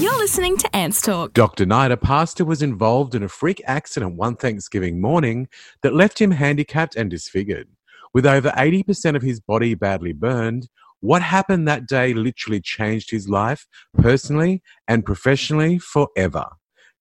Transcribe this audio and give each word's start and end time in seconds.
You're 0.00 0.16
listening 0.16 0.56
to 0.58 0.76
Ants 0.76 1.02
Talk. 1.02 1.32
Dr. 1.32 1.66
Knight, 1.66 1.90
a 1.90 1.96
pastor, 1.96 2.44
was 2.44 2.62
involved 2.62 3.16
in 3.16 3.24
a 3.24 3.28
freak 3.28 3.60
accident 3.66 4.14
one 4.14 4.36
Thanksgiving 4.36 5.00
morning 5.00 5.48
that 5.82 5.92
left 5.92 6.20
him 6.20 6.30
handicapped 6.30 6.94
and 6.94 7.10
disfigured. 7.10 7.66
With 8.14 8.24
over 8.24 8.50
80% 8.50 9.16
of 9.16 9.22
his 9.22 9.40
body 9.40 9.74
badly 9.74 10.12
burned, 10.12 10.68
what 11.00 11.20
happened 11.20 11.66
that 11.66 11.88
day 11.88 12.14
literally 12.14 12.60
changed 12.60 13.10
his 13.10 13.28
life 13.28 13.66
personally 13.96 14.62
and 14.86 15.04
professionally 15.04 15.80
forever. 15.80 16.46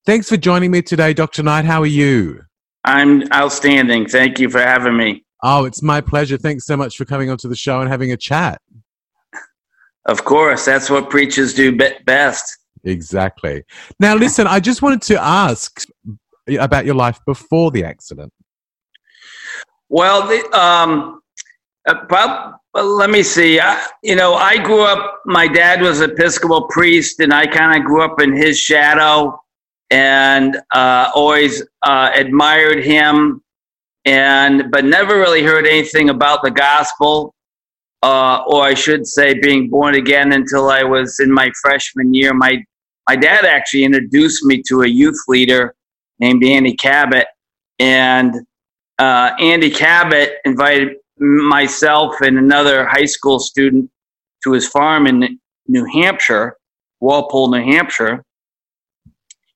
Thanks 0.04 0.28
for 0.28 0.38
joining 0.38 0.72
me 0.72 0.82
today, 0.82 1.14
Dr. 1.14 1.44
Knight. 1.44 1.66
How 1.66 1.82
are 1.82 1.86
you? 1.86 2.42
I'm 2.84 3.32
outstanding. 3.32 4.08
Thank 4.08 4.40
you 4.40 4.50
for 4.50 4.60
having 4.60 4.98
me. 4.98 5.24
Oh, 5.44 5.66
it's 5.66 5.84
my 5.84 6.02
pleasure. 6.02 6.38
Thanks 6.38 6.66
so 6.66 6.76
much 6.76 6.98
for 6.98 7.06
coming 7.06 7.30
onto 7.30 7.48
the 7.48 7.56
show 7.56 7.80
and 7.80 7.90
having 7.92 8.12
a 8.12 8.18
chat. 8.18 8.60
Of 10.06 10.26
course, 10.26 10.66
that's 10.66 10.90
what 10.90 11.12
preachers 11.12 11.54
do 11.54 11.78
best. 12.06 12.58
Exactly. 12.84 13.64
Now, 14.00 14.16
listen, 14.16 14.48
I 14.48 14.60
just 14.60 14.82
wanted 14.82 15.02
to 15.04 15.22
ask 15.22 15.86
about 16.60 16.86
your 16.86 16.96
life 16.96 17.20
before 17.26 17.72
the 17.72 17.84
accident. 17.84 18.32
Well, 19.90 20.28
the, 20.28 20.58
um, 20.58 21.22
uh, 21.88 22.52
let 22.74 23.10
me 23.10 23.24
see. 23.24 23.60
I, 23.60 23.88
you 24.04 24.16
know, 24.16 24.36
I 24.36 24.58
grew 24.58 24.82
up. 24.82 25.22
My 25.26 25.48
dad 25.48 25.82
was 25.82 26.02
Episcopal 26.02 26.68
priest, 26.68 27.20
and 27.20 27.34
I 27.34 27.48
kind 27.48 27.80
of 27.80 27.86
grew 27.86 28.04
up 28.04 28.22
in 28.22 28.36
his 28.36 28.60
shadow, 28.60 29.40
and 29.90 30.58
uh, 30.74 31.12
always 31.16 31.64
uh, 31.84 32.12
admired 32.14 32.84
him, 32.84 33.42
and 34.06 34.70
but 34.72 34.84
never 34.84 35.18
really 35.18 35.44
heard 35.44 35.66
anything 35.66 36.10
about 36.10 36.44
the 36.44 36.52
gospel, 36.52 37.34
uh, 38.04 38.44
or 38.48 38.64
I 38.64 38.74
should 38.74 39.08
say, 39.08 39.40
being 39.40 39.70
born 39.70 39.96
again 39.96 40.34
until 40.34 40.70
I 40.70 40.84
was 40.84 41.20
in 41.20 41.32
my 41.32 41.50
freshman 41.62 42.14
year. 42.14 42.34
My 42.34 42.64
my 43.10 43.16
dad 43.16 43.46
actually 43.46 43.86
introduced 43.86 44.44
me 44.44 44.62
to 44.68 44.82
a 44.82 44.88
youth 44.88 45.20
leader 45.28 45.74
named 46.20 46.44
Andy 46.44 46.76
Cabot, 46.76 47.26
and 47.80 48.36
uh, 49.00 49.32
Andy 49.40 49.70
Cabot 49.70 50.34
invited 50.46 50.98
myself 51.18 52.16
and 52.22 52.38
another 52.38 52.86
high 52.86 53.06
school 53.06 53.40
student 53.40 53.90
to 54.44 54.52
his 54.52 54.68
farm 54.68 55.08
in 55.08 55.40
New 55.68 55.86
Hampshire, 55.86 56.58
Walpole, 57.00 57.50
New 57.50 57.64
Hampshire. 57.64 58.24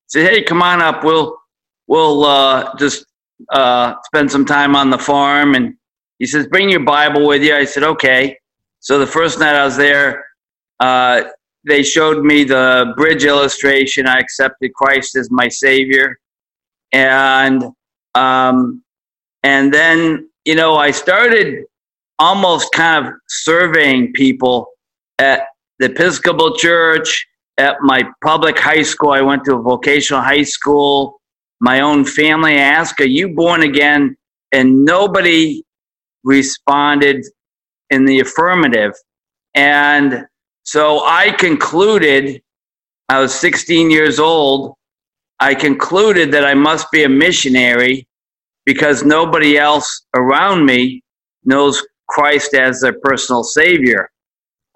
Said, 0.06 0.28
"Hey, 0.28 0.42
come 0.42 0.62
on 0.62 0.82
up. 0.82 1.04
We'll 1.04 1.38
we'll 1.86 2.24
uh, 2.24 2.74
just 2.76 3.06
uh, 3.50 3.94
spend 4.04 4.30
some 4.30 4.44
time 4.44 4.74
on 4.74 4.90
the 4.90 4.98
farm." 4.98 5.54
And 5.54 5.76
he 6.22 6.26
says, 6.26 6.46
"Bring 6.46 6.70
your 6.70 6.84
Bible 6.84 7.26
with 7.26 7.42
you." 7.42 7.52
I 7.52 7.64
said, 7.64 7.82
"Okay." 7.82 8.38
So 8.78 8.96
the 8.96 9.08
first 9.08 9.40
night 9.40 9.56
I 9.56 9.64
was 9.64 9.76
there, 9.76 10.24
uh, 10.78 11.24
they 11.66 11.82
showed 11.82 12.24
me 12.24 12.44
the 12.44 12.94
bridge 12.96 13.24
illustration. 13.24 14.06
I 14.06 14.20
accepted 14.20 14.72
Christ 14.72 15.16
as 15.16 15.32
my 15.32 15.48
Savior, 15.48 16.20
and 16.92 17.64
um, 18.14 18.84
and 19.42 19.74
then 19.74 20.30
you 20.44 20.54
know 20.54 20.76
I 20.76 20.92
started 20.92 21.64
almost 22.20 22.70
kind 22.70 23.04
of 23.04 23.14
surveying 23.28 24.12
people 24.12 24.68
at 25.18 25.40
the 25.80 25.86
Episcopal 25.86 26.54
Church, 26.54 27.26
at 27.58 27.78
my 27.80 28.08
public 28.22 28.60
high 28.60 28.82
school. 28.82 29.10
I 29.10 29.22
went 29.22 29.44
to 29.46 29.56
a 29.56 29.60
vocational 29.60 30.22
high 30.22 30.44
school. 30.44 31.20
My 31.60 31.80
own 31.80 32.04
family 32.04 32.58
asked, 32.58 33.00
"Are 33.00 33.16
you 33.18 33.30
born 33.30 33.64
again?" 33.64 34.16
And 34.52 34.84
nobody 34.84 35.64
responded 36.24 37.24
in 37.90 38.04
the 38.04 38.20
affirmative, 38.20 38.92
and 39.54 40.26
so 40.64 41.04
I 41.04 41.32
concluded, 41.32 42.40
I 43.08 43.20
was 43.20 43.34
16 43.34 43.90
years 43.90 44.18
old. 44.18 44.74
I 45.40 45.54
concluded 45.54 46.32
that 46.32 46.44
I 46.44 46.54
must 46.54 46.90
be 46.92 47.04
a 47.04 47.08
missionary 47.08 48.06
because 48.64 49.04
nobody 49.04 49.58
else 49.58 50.06
around 50.14 50.64
me 50.64 51.02
knows 51.44 51.84
Christ 52.08 52.54
as 52.54 52.80
their 52.80 52.98
personal 53.02 53.42
savior. 53.42 54.08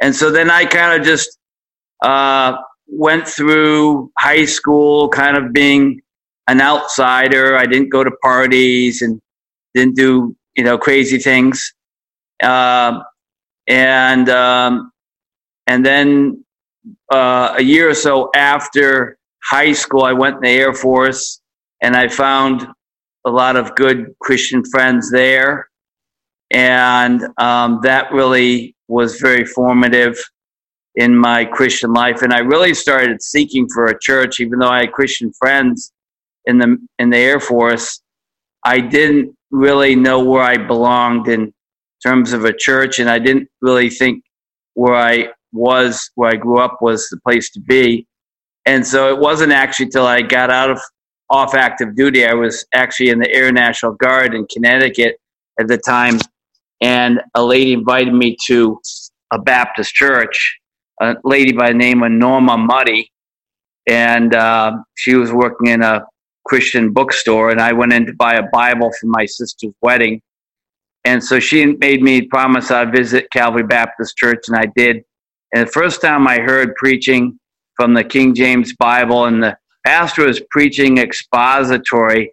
And 0.03 0.15
so 0.15 0.31
then 0.31 0.51
I 0.51 0.65
kind 0.65 1.01
of 1.01 1.07
just 1.07 1.39
uh, 2.03 2.57
went 2.89 3.27
through 3.29 4.11
high 4.19 4.45
school, 4.45 5.09
kind 5.09 5.37
of 5.37 5.53
being 5.53 6.01
an 6.49 6.61
outsider. 6.61 7.57
I 7.57 7.67
didn't 7.67 7.91
go 7.91 8.03
to 8.03 8.11
parties 8.23 9.03
and 9.03 9.21
didn't 9.75 9.97
do 9.97 10.37
you 10.57 10.65
know 10.65 10.79
crazy 10.79 11.19
things. 11.19 11.75
Uh, 12.43 13.01
and 13.69 14.29
um, 14.29 14.93
and 15.67 15.85
then 15.85 16.45
uh, 17.13 17.55
a 17.57 17.63
year 17.63 17.91
or 17.91 17.95
so 17.95 18.31
after 18.35 19.19
high 19.45 19.73
school, 19.73 20.03
I 20.03 20.13
went 20.13 20.37
in 20.37 20.43
the 20.43 20.51
Air 20.51 20.75
Force 20.75 21.41
and 21.83 21.97
I 21.97 22.09
found 22.09 22.67
a 23.25 23.31
lot 23.31 23.57
of 23.57 23.75
good 23.75 24.15
Christian 24.21 24.65
friends 24.65 25.11
there. 25.11 25.69
And 26.53 27.23
um, 27.39 27.81
that 27.83 28.13
really 28.13 28.77
was 28.89 29.21
very 29.21 29.45
formative 29.45 30.17
in 30.95 31.17
my 31.17 31.45
Christian 31.45 31.93
life. 31.93 32.23
And 32.23 32.33
I 32.33 32.39
really 32.39 32.73
started 32.73 33.21
seeking 33.21 33.69
for 33.75 33.87
a 33.87 33.99
church, 34.01 34.41
even 34.41 34.61
though 34.61 34.69
I 34.69 34.81
had 34.81 34.93
Christian 34.93 35.33
friends 35.33 35.93
in 36.47 36.59
the 36.59 36.77
in 36.99 37.11
the 37.11 37.19
Air 37.19 37.41
Force. 37.41 38.01
I 38.65 38.81
didn't 38.81 39.36
really 39.51 39.95
know 39.95 40.23
where 40.23 40.43
I 40.43 40.57
belonged 40.57 41.29
in 41.29 41.53
terms 42.03 42.33
of 42.33 42.45
a 42.45 42.53
church, 42.53 42.99
and 42.99 43.09
I 43.09 43.19
didn't 43.19 43.49
really 43.61 43.91
think 43.91 44.23
where 44.75 44.95
I 44.95 45.29
was 45.53 46.11
where 46.17 46.31
I 46.31 46.37
grew 46.37 46.59
up 46.59 46.79
was 46.83 47.09
the 47.09 47.19
place 47.19 47.51
to 47.51 47.61
be. 47.61 48.07
And 48.67 48.87
so 48.87 49.15
it 49.15 49.19
wasn't 49.19 49.53
actually 49.53 49.89
till 49.89 50.07
I 50.07 50.23
got 50.23 50.51
out 50.51 50.71
of 50.71 50.81
off 51.31 51.55
active 51.55 51.97
duty. 51.97 52.27
I 52.27 52.35
was 52.35 52.67
actually 52.75 53.11
in 53.11 53.19
the 53.19 53.33
Air 53.33 53.53
National 53.53 53.93
Guard 53.93 54.35
in 54.35 54.47
Connecticut 54.47 55.17
at 55.59 55.69
the 55.69 55.79
time, 55.79 56.19
and 56.81 57.21
a 57.35 57.43
lady 57.43 57.73
invited 57.73 58.13
me 58.13 58.37
to 58.47 58.81
a 59.33 59.39
Baptist 59.39 59.95
church. 59.95 60.59
A 61.01 61.15
lady 61.25 61.53
by 61.53 61.69
the 61.69 61.79
name 61.79 62.03
of 62.03 62.11
Norma 62.11 62.57
Muddy, 62.57 63.13
and 63.87 64.35
uh, 64.35 64.79
she 64.95 65.15
was 65.15 65.31
working 65.31 65.69
in 65.69 65.83
a 65.83 66.07
Christian 66.47 66.93
bookstore, 66.93 67.51
and 67.51 67.61
I 67.61 67.73
went 67.73 67.93
in 67.93 68.07
to 68.07 68.15
buy 68.15 68.35
a 68.35 68.49
Bible 68.53 68.91
for 69.01 69.07
my 69.07 69.27
sister's 69.27 69.73
wedding. 69.83 70.23
And 71.05 71.23
so 71.23 71.39
she 71.39 71.67
made 71.67 72.03
me 72.03 72.23
promise 72.23 72.71
I'd 72.71 72.93
visit 72.93 73.29
Calvary 73.33 73.65
Baptist 73.65 74.17
Church, 74.17 74.45
and 74.49 74.57
I 74.57 74.67
did. 74.77 75.05
And 75.55 75.67
the 75.67 75.73
first 75.73 76.01
time 76.01 76.27
I 76.27 76.39
heard 76.39 76.75
preaching 76.77 77.39
from 77.77 77.95
the 77.95 78.05
King 78.05 78.35
James 78.35 78.75
Bible, 78.77 79.27
and 79.27 79.43
the 79.43 79.57
pastor 79.85 80.27
was 80.27 80.41
preaching 80.51 80.99
expository, 80.99 82.33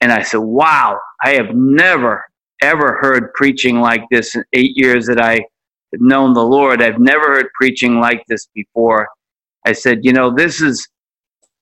and 0.00 0.10
I 0.12 0.22
said, 0.22 0.38
Wow, 0.40 0.98
I 1.22 1.30
have 1.30 1.54
never, 1.54 2.24
ever 2.62 2.98
heard 3.00 3.32
preaching 3.34 3.80
like 3.80 4.02
this 4.10 4.34
in 4.34 4.44
eight 4.52 4.76
years 4.76 5.06
that 5.06 5.20
I 5.20 5.34
have 5.34 6.00
known 6.00 6.34
the 6.34 6.44
Lord. 6.44 6.82
I've 6.82 7.00
never 7.00 7.34
heard 7.34 7.46
preaching 7.54 8.00
like 8.00 8.22
this 8.28 8.48
before. 8.54 9.08
I 9.66 9.72
said, 9.72 10.04
You 10.04 10.12
know, 10.12 10.34
this 10.34 10.60
is. 10.60 10.88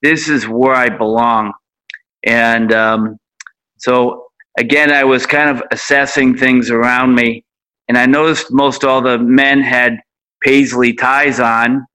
This 0.03 0.29
is 0.29 0.47
where 0.47 0.75
I 0.75 0.89
belong. 0.89 1.53
And 2.25 2.73
um, 2.73 3.17
so, 3.77 4.27
again, 4.57 4.91
I 4.91 5.03
was 5.03 5.25
kind 5.25 5.49
of 5.49 5.63
assessing 5.71 6.35
things 6.35 6.69
around 6.69 7.15
me. 7.15 7.43
And 7.87 7.97
I 7.97 8.05
noticed 8.05 8.47
most 8.51 8.83
all 8.83 9.01
the 9.01 9.17
men 9.17 9.61
had 9.61 9.99
paisley 10.43 10.93
ties 10.93 11.39
on, 11.39 11.85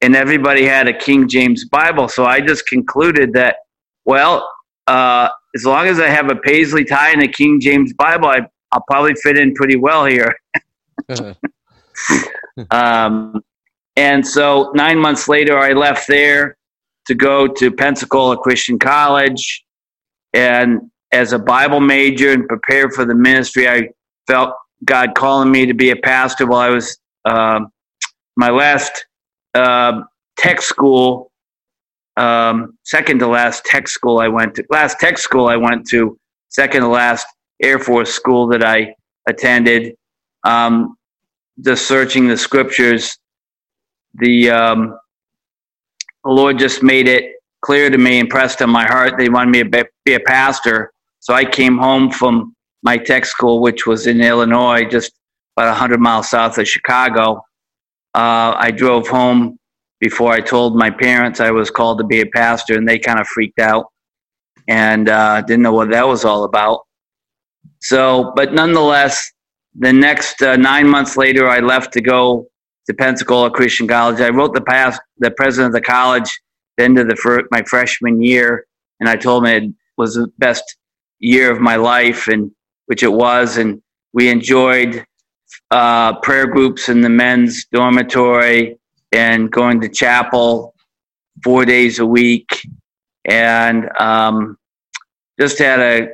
and 0.00 0.16
everybody 0.16 0.64
had 0.64 0.88
a 0.88 0.92
King 0.92 1.28
James 1.28 1.66
Bible. 1.66 2.08
So 2.08 2.24
I 2.24 2.40
just 2.40 2.66
concluded 2.66 3.32
that, 3.34 3.56
well, 4.04 4.48
uh, 4.86 5.28
as 5.54 5.64
long 5.64 5.86
as 5.86 6.00
I 6.00 6.08
have 6.08 6.30
a 6.30 6.36
paisley 6.36 6.84
tie 6.84 7.10
and 7.10 7.22
a 7.22 7.28
King 7.28 7.60
James 7.60 7.92
Bible, 7.92 8.28
I, 8.28 8.40
will 8.40 8.82
probably 8.88 9.14
fit 9.14 9.38
in 9.38 9.54
pretty 9.54 9.76
well 9.76 10.06
here. 10.06 10.34
um, 12.70 13.42
and 13.96 14.26
so 14.26 14.72
nine 14.74 14.98
months 14.98 15.28
later, 15.28 15.58
I 15.58 15.72
left 15.72 16.08
there 16.08 16.56
to 17.06 17.14
go 17.14 17.46
to 17.46 17.70
Pensacola 17.70 18.36
Christian 18.38 18.78
College. 18.78 19.64
And 20.32 20.90
as 21.12 21.32
a 21.32 21.38
Bible 21.38 21.80
major 21.80 22.32
and 22.32 22.48
prepare 22.48 22.90
for 22.90 23.04
the 23.04 23.14
ministry, 23.14 23.68
I 23.68 23.88
felt 24.26 24.54
God 24.84 25.14
calling 25.14 25.50
me 25.50 25.66
to 25.66 25.74
be 25.74 25.90
a 25.90 25.96
pastor 25.96 26.46
while 26.46 26.60
I 26.60 26.70
was 26.70 26.98
um, 27.24 27.68
my 28.36 28.50
last 28.50 29.06
uh, 29.54 30.02
tech 30.36 30.62
school, 30.62 31.30
um, 32.16 32.78
second 32.84 33.18
to 33.20 33.26
last 33.26 33.64
tech 33.64 33.88
school 33.88 34.18
I 34.18 34.28
went 34.28 34.54
to, 34.56 34.64
last 34.70 34.98
tech 34.98 35.18
school 35.18 35.48
I 35.48 35.56
went 35.56 35.86
to, 35.88 36.18
second 36.48 36.82
to 36.82 36.88
last 36.88 37.26
Air 37.62 37.78
Force 37.78 38.12
school 38.12 38.48
that 38.48 38.64
I 38.64 38.94
attended. 39.28 39.94
Um, 40.44 40.96
just 41.60 41.86
searching 41.86 42.26
the 42.26 42.36
scriptures, 42.36 43.18
the, 44.14 44.50
um, 44.50 44.98
the 46.24 46.30
Lord 46.30 46.58
just 46.58 46.82
made 46.82 47.06
it 47.06 47.31
clear 47.62 47.90
to 47.90 47.98
me, 47.98 48.18
impressed 48.18 48.60
on 48.62 48.70
my 48.70 48.84
heart. 48.84 49.14
They 49.16 49.28
wanted 49.28 49.50
me 49.50 49.62
to 49.64 49.88
be 50.04 50.14
a 50.14 50.20
pastor. 50.20 50.92
So 51.20 51.32
I 51.34 51.44
came 51.44 51.78
home 51.78 52.10
from 52.10 52.54
my 52.82 52.98
tech 52.98 53.24
school, 53.24 53.60
which 53.60 53.86
was 53.86 54.06
in 54.06 54.20
Illinois, 54.20 54.84
just 54.84 55.12
about 55.56 55.68
100 55.68 56.00
miles 56.00 56.28
south 56.30 56.58
of 56.58 56.68
Chicago 56.68 57.42
uh, 58.14 58.54
I 58.56 58.70
drove 58.70 59.08
home 59.08 59.58
before 60.00 60.32
I 60.32 60.40
told 60.40 60.76
my 60.76 60.90
parents 60.90 61.40
I 61.40 61.50
was 61.50 61.70
called 61.70 61.98
to 61.98 62.04
be 62.04 62.20
a 62.20 62.26
pastor, 62.26 62.76
and 62.76 62.86
they 62.86 62.98
kind 62.98 63.20
of 63.20 63.26
freaked 63.26 63.58
out 63.58 63.86
and 64.68 65.08
uh, 65.08 65.42
didn't 65.42 65.62
know 65.62 65.72
what 65.72 65.90
that 65.90 66.06
was 66.06 66.24
all 66.24 66.44
about. 66.44 66.80
So, 67.80 68.32
but 68.36 68.52
nonetheless, 68.52 69.32
the 69.74 69.92
next 69.92 70.42
uh, 70.42 70.56
nine 70.56 70.88
months 70.88 71.16
later, 71.16 71.48
I 71.48 71.60
left 71.60 71.92
to 71.94 72.00
go 72.00 72.46
to 72.86 72.94
Pensacola 72.94 73.50
Christian 73.50 73.88
College. 73.88 74.20
I 74.20 74.28
wrote 74.28 74.54
the 74.54 74.60
past 74.60 75.00
the 75.18 75.30
president 75.30 75.68
of 75.68 75.72
the 75.72 75.86
college 75.86 76.30
the 76.76 76.84
end 76.84 76.98
of 76.98 77.08
the 77.08 77.16
fir- 77.16 77.46
my 77.50 77.62
freshman 77.62 78.22
year, 78.22 78.66
and 79.00 79.08
I 79.08 79.16
told 79.16 79.46
him 79.46 79.62
it 79.64 79.74
was 79.96 80.14
the 80.14 80.28
best 80.38 80.76
year 81.18 81.50
of 81.50 81.60
my 81.60 81.76
life, 81.76 82.28
and 82.28 82.50
which 82.86 83.02
it 83.02 83.12
was. 83.12 83.56
And 83.56 83.82
we 84.12 84.28
enjoyed 84.28 85.04
uh, 85.70 86.18
prayer 86.20 86.46
groups 86.46 86.88
in 86.88 87.00
the 87.00 87.08
men's 87.08 87.66
dormitory 87.66 88.78
and 89.12 89.50
going 89.50 89.80
to 89.80 89.88
chapel 89.88 90.74
four 91.42 91.64
days 91.64 91.98
a 91.98 92.06
week, 92.06 92.66
and 93.26 93.88
um, 93.98 94.56
just 95.40 95.58
had 95.58 95.80
a 95.80 96.08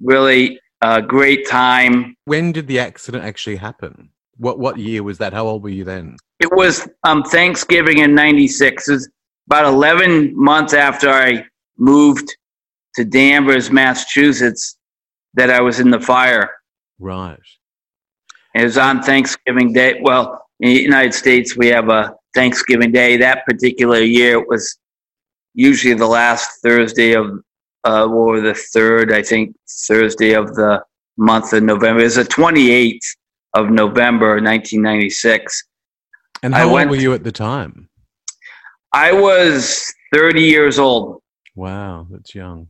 really 0.00 0.60
uh, 0.82 1.00
great 1.00 1.46
time. 1.46 2.16
When 2.24 2.52
did 2.52 2.66
the 2.66 2.78
accident 2.78 3.24
actually 3.24 3.56
happen? 3.56 4.10
What 4.36 4.58
what 4.58 4.78
year 4.78 5.02
was 5.02 5.18
that? 5.18 5.32
How 5.32 5.46
old 5.46 5.62
were 5.62 5.68
you 5.68 5.84
then? 5.84 6.16
It 6.40 6.50
was 6.52 6.88
um, 7.04 7.22
Thanksgiving 7.22 7.98
in 7.98 8.14
'96. 8.14 9.08
About 9.50 9.64
11 9.64 10.32
months 10.36 10.74
after 10.74 11.10
I 11.10 11.44
moved 11.76 12.36
to 12.94 13.04
Danvers, 13.04 13.68
Massachusetts, 13.68 14.78
that 15.34 15.50
I 15.50 15.60
was 15.60 15.80
in 15.80 15.90
the 15.90 15.98
fire. 15.98 16.50
Right. 17.00 17.36
It 18.54 18.62
was 18.62 18.78
on 18.78 19.02
Thanksgiving 19.02 19.72
Day. 19.72 19.98
Well, 20.02 20.46
in 20.60 20.68
the 20.68 20.80
United 20.80 21.14
States, 21.14 21.56
we 21.56 21.66
have 21.66 21.88
a 21.88 22.14
Thanksgiving 22.32 22.92
Day. 22.92 23.16
That 23.16 23.44
particular 23.44 23.98
year, 23.98 24.38
it 24.38 24.48
was 24.48 24.78
usually 25.54 25.94
the 25.94 26.06
last 26.06 26.62
Thursday 26.62 27.14
of, 27.14 27.40
uh, 27.84 28.06
or 28.06 28.40
the 28.40 28.54
third, 28.54 29.12
I 29.12 29.20
think, 29.20 29.56
Thursday 29.88 30.32
of 30.32 30.54
the 30.54 30.80
month 31.16 31.52
of 31.54 31.64
November. 31.64 32.02
It 32.02 32.04
was 32.04 32.14
the 32.14 32.24
28th 32.24 33.16
of 33.54 33.68
November, 33.70 34.40
1996. 34.40 35.64
And 36.44 36.54
how 36.54 36.78
old 36.78 36.88
were 36.88 36.94
you 36.94 37.12
at 37.14 37.24
the 37.24 37.32
time? 37.32 37.89
I 38.92 39.12
was 39.12 39.92
30 40.12 40.42
years 40.42 40.78
old. 40.78 41.22
Wow, 41.54 42.06
that's 42.10 42.34
young. 42.34 42.68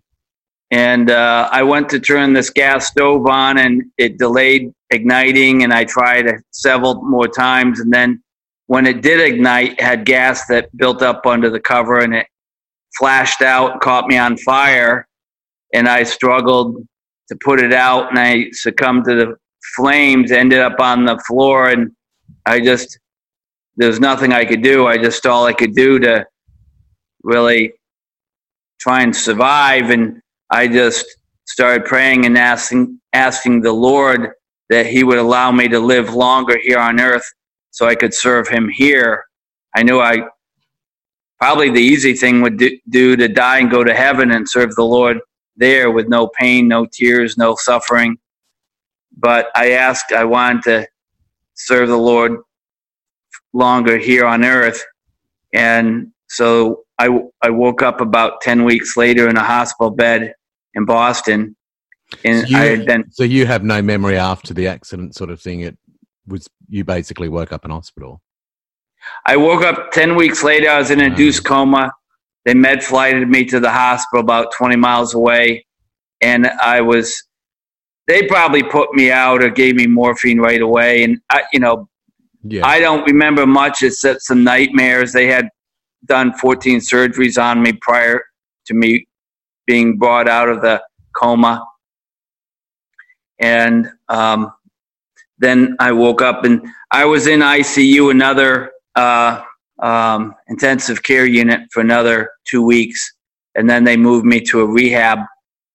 And 0.70 1.10
uh, 1.10 1.48
I 1.50 1.62
went 1.62 1.88
to 1.90 2.00
turn 2.00 2.32
this 2.32 2.50
gas 2.50 2.88
stove 2.88 3.26
on, 3.26 3.58
and 3.58 3.82
it 3.98 4.18
delayed 4.18 4.72
igniting. 4.90 5.64
And 5.64 5.72
I 5.72 5.84
tried 5.84 6.30
several 6.50 7.02
more 7.02 7.26
times, 7.26 7.80
and 7.80 7.92
then 7.92 8.22
when 8.66 8.86
it 8.86 9.02
did 9.02 9.20
ignite, 9.20 9.72
it 9.72 9.80
had 9.80 10.04
gas 10.04 10.46
that 10.46 10.74
built 10.76 11.02
up 11.02 11.26
under 11.26 11.50
the 11.50 11.58
cover, 11.58 12.00
and 12.00 12.14
it 12.14 12.26
flashed 12.96 13.42
out, 13.42 13.80
caught 13.80 14.06
me 14.06 14.16
on 14.16 14.36
fire, 14.36 15.08
and 15.74 15.88
I 15.88 16.04
struggled 16.04 16.76
to 17.28 17.36
put 17.42 17.60
it 17.60 17.72
out, 17.72 18.10
and 18.10 18.18
I 18.18 18.50
succumbed 18.52 19.06
to 19.06 19.14
the 19.16 19.36
flames. 19.74 20.30
Ended 20.30 20.60
up 20.60 20.78
on 20.78 21.04
the 21.04 21.18
floor, 21.26 21.70
and 21.70 21.90
I 22.46 22.60
just 22.60 22.98
there's 23.80 23.98
nothing 23.98 24.30
I 24.30 24.44
could 24.44 24.62
do. 24.62 24.86
I 24.86 24.98
just 24.98 25.24
all 25.24 25.46
I 25.46 25.54
could 25.54 25.74
do 25.74 25.98
to 26.00 26.26
really 27.22 27.72
try 28.78 29.00
and 29.00 29.16
survive. 29.16 29.88
And 29.88 30.20
I 30.50 30.68
just 30.68 31.06
started 31.46 31.86
praying 31.86 32.26
and 32.26 32.36
asking 32.36 33.00
asking 33.14 33.62
the 33.62 33.72
Lord 33.72 34.32
that 34.68 34.84
He 34.84 35.02
would 35.02 35.16
allow 35.16 35.50
me 35.50 35.66
to 35.68 35.80
live 35.80 36.12
longer 36.12 36.58
here 36.58 36.78
on 36.78 37.00
earth 37.00 37.24
so 37.70 37.86
I 37.86 37.94
could 37.94 38.12
serve 38.12 38.48
Him 38.48 38.68
here. 38.68 39.24
I 39.74 39.82
knew 39.82 39.98
I 39.98 40.28
probably 41.38 41.70
the 41.70 41.80
easy 41.80 42.12
thing 42.12 42.42
would 42.42 42.58
do, 42.58 42.78
do 42.90 43.16
to 43.16 43.28
die 43.28 43.60
and 43.60 43.70
go 43.70 43.82
to 43.82 43.94
heaven 43.94 44.32
and 44.32 44.46
serve 44.46 44.74
the 44.74 44.84
Lord 44.84 45.20
there 45.56 45.90
with 45.90 46.06
no 46.06 46.28
pain, 46.28 46.68
no 46.68 46.84
tears, 46.84 47.38
no 47.38 47.56
suffering. 47.56 48.18
But 49.16 49.48
I 49.54 49.70
asked, 49.70 50.12
I 50.12 50.24
wanted 50.24 50.62
to 50.64 50.88
serve 51.54 51.88
the 51.88 51.96
Lord 51.96 52.40
longer 53.52 53.98
here 53.98 54.24
on 54.24 54.44
earth. 54.44 54.84
And 55.52 56.12
so 56.28 56.84
I, 56.98 57.08
I 57.42 57.50
woke 57.50 57.82
up 57.82 58.00
about 58.00 58.40
10 58.40 58.64
weeks 58.64 58.96
later 58.96 59.28
in 59.28 59.36
a 59.36 59.44
hospital 59.44 59.90
bed 59.90 60.34
in 60.74 60.84
Boston. 60.84 61.56
And 62.24 62.42
so 62.42 62.48
you, 62.48 62.56
I 62.56 62.64
had 62.66 62.86
been. 62.86 63.10
So 63.10 63.24
you 63.24 63.46
have 63.46 63.64
no 63.64 63.82
memory 63.82 64.16
after 64.16 64.54
the 64.54 64.66
accident, 64.68 65.14
sort 65.14 65.30
of 65.30 65.40
thing. 65.40 65.60
It 65.60 65.76
was, 66.26 66.48
you 66.68 66.84
basically 66.84 67.28
woke 67.28 67.52
up 67.52 67.64
in 67.64 67.70
hospital. 67.70 68.20
I 69.26 69.36
woke 69.36 69.62
up 69.62 69.92
10 69.92 70.14
weeks 70.14 70.42
later. 70.42 70.68
I 70.68 70.78
was 70.78 70.90
in 70.90 71.00
a 71.00 71.04
induced 71.04 71.44
coma. 71.44 71.92
They 72.44 72.54
med 72.54 72.82
flighted 72.82 73.28
me 73.28 73.44
to 73.46 73.60
the 73.60 73.70
hospital 73.70 74.22
about 74.22 74.52
20 74.56 74.76
miles 74.76 75.14
away. 75.14 75.66
And 76.20 76.46
I 76.46 76.80
was, 76.80 77.22
they 78.06 78.26
probably 78.26 78.62
put 78.62 78.92
me 78.94 79.10
out 79.10 79.42
or 79.42 79.50
gave 79.50 79.74
me 79.74 79.86
morphine 79.86 80.38
right 80.38 80.60
away. 80.60 81.04
And, 81.04 81.18
I, 81.30 81.42
you 81.52 81.60
know, 81.60 81.88
yeah. 82.42 82.66
I 82.66 82.80
don't 82.80 83.04
remember 83.04 83.46
much 83.46 83.82
except 83.82 84.22
some 84.22 84.44
nightmares. 84.44 85.12
They 85.12 85.26
had 85.26 85.48
done 86.06 86.32
14 86.34 86.80
surgeries 86.80 87.42
on 87.42 87.62
me 87.62 87.72
prior 87.74 88.22
to 88.66 88.74
me 88.74 89.06
being 89.66 89.98
brought 89.98 90.28
out 90.28 90.48
of 90.48 90.62
the 90.62 90.82
coma. 91.14 91.64
And 93.38 93.90
um, 94.08 94.52
then 95.38 95.76
I 95.78 95.92
woke 95.92 96.22
up 96.22 96.44
and 96.44 96.66
I 96.90 97.04
was 97.04 97.26
in 97.26 97.40
ICU, 97.40 98.10
another 98.10 98.72
uh, 98.94 99.42
um, 99.80 100.34
intensive 100.48 101.02
care 101.02 101.26
unit 101.26 101.60
for 101.72 101.80
another 101.80 102.30
two 102.46 102.62
weeks. 102.62 103.14
And 103.54 103.68
then 103.68 103.84
they 103.84 103.96
moved 103.96 104.24
me 104.24 104.40
to 104.42 104.60
a 104.60 104.66
rehab 104.66 105.20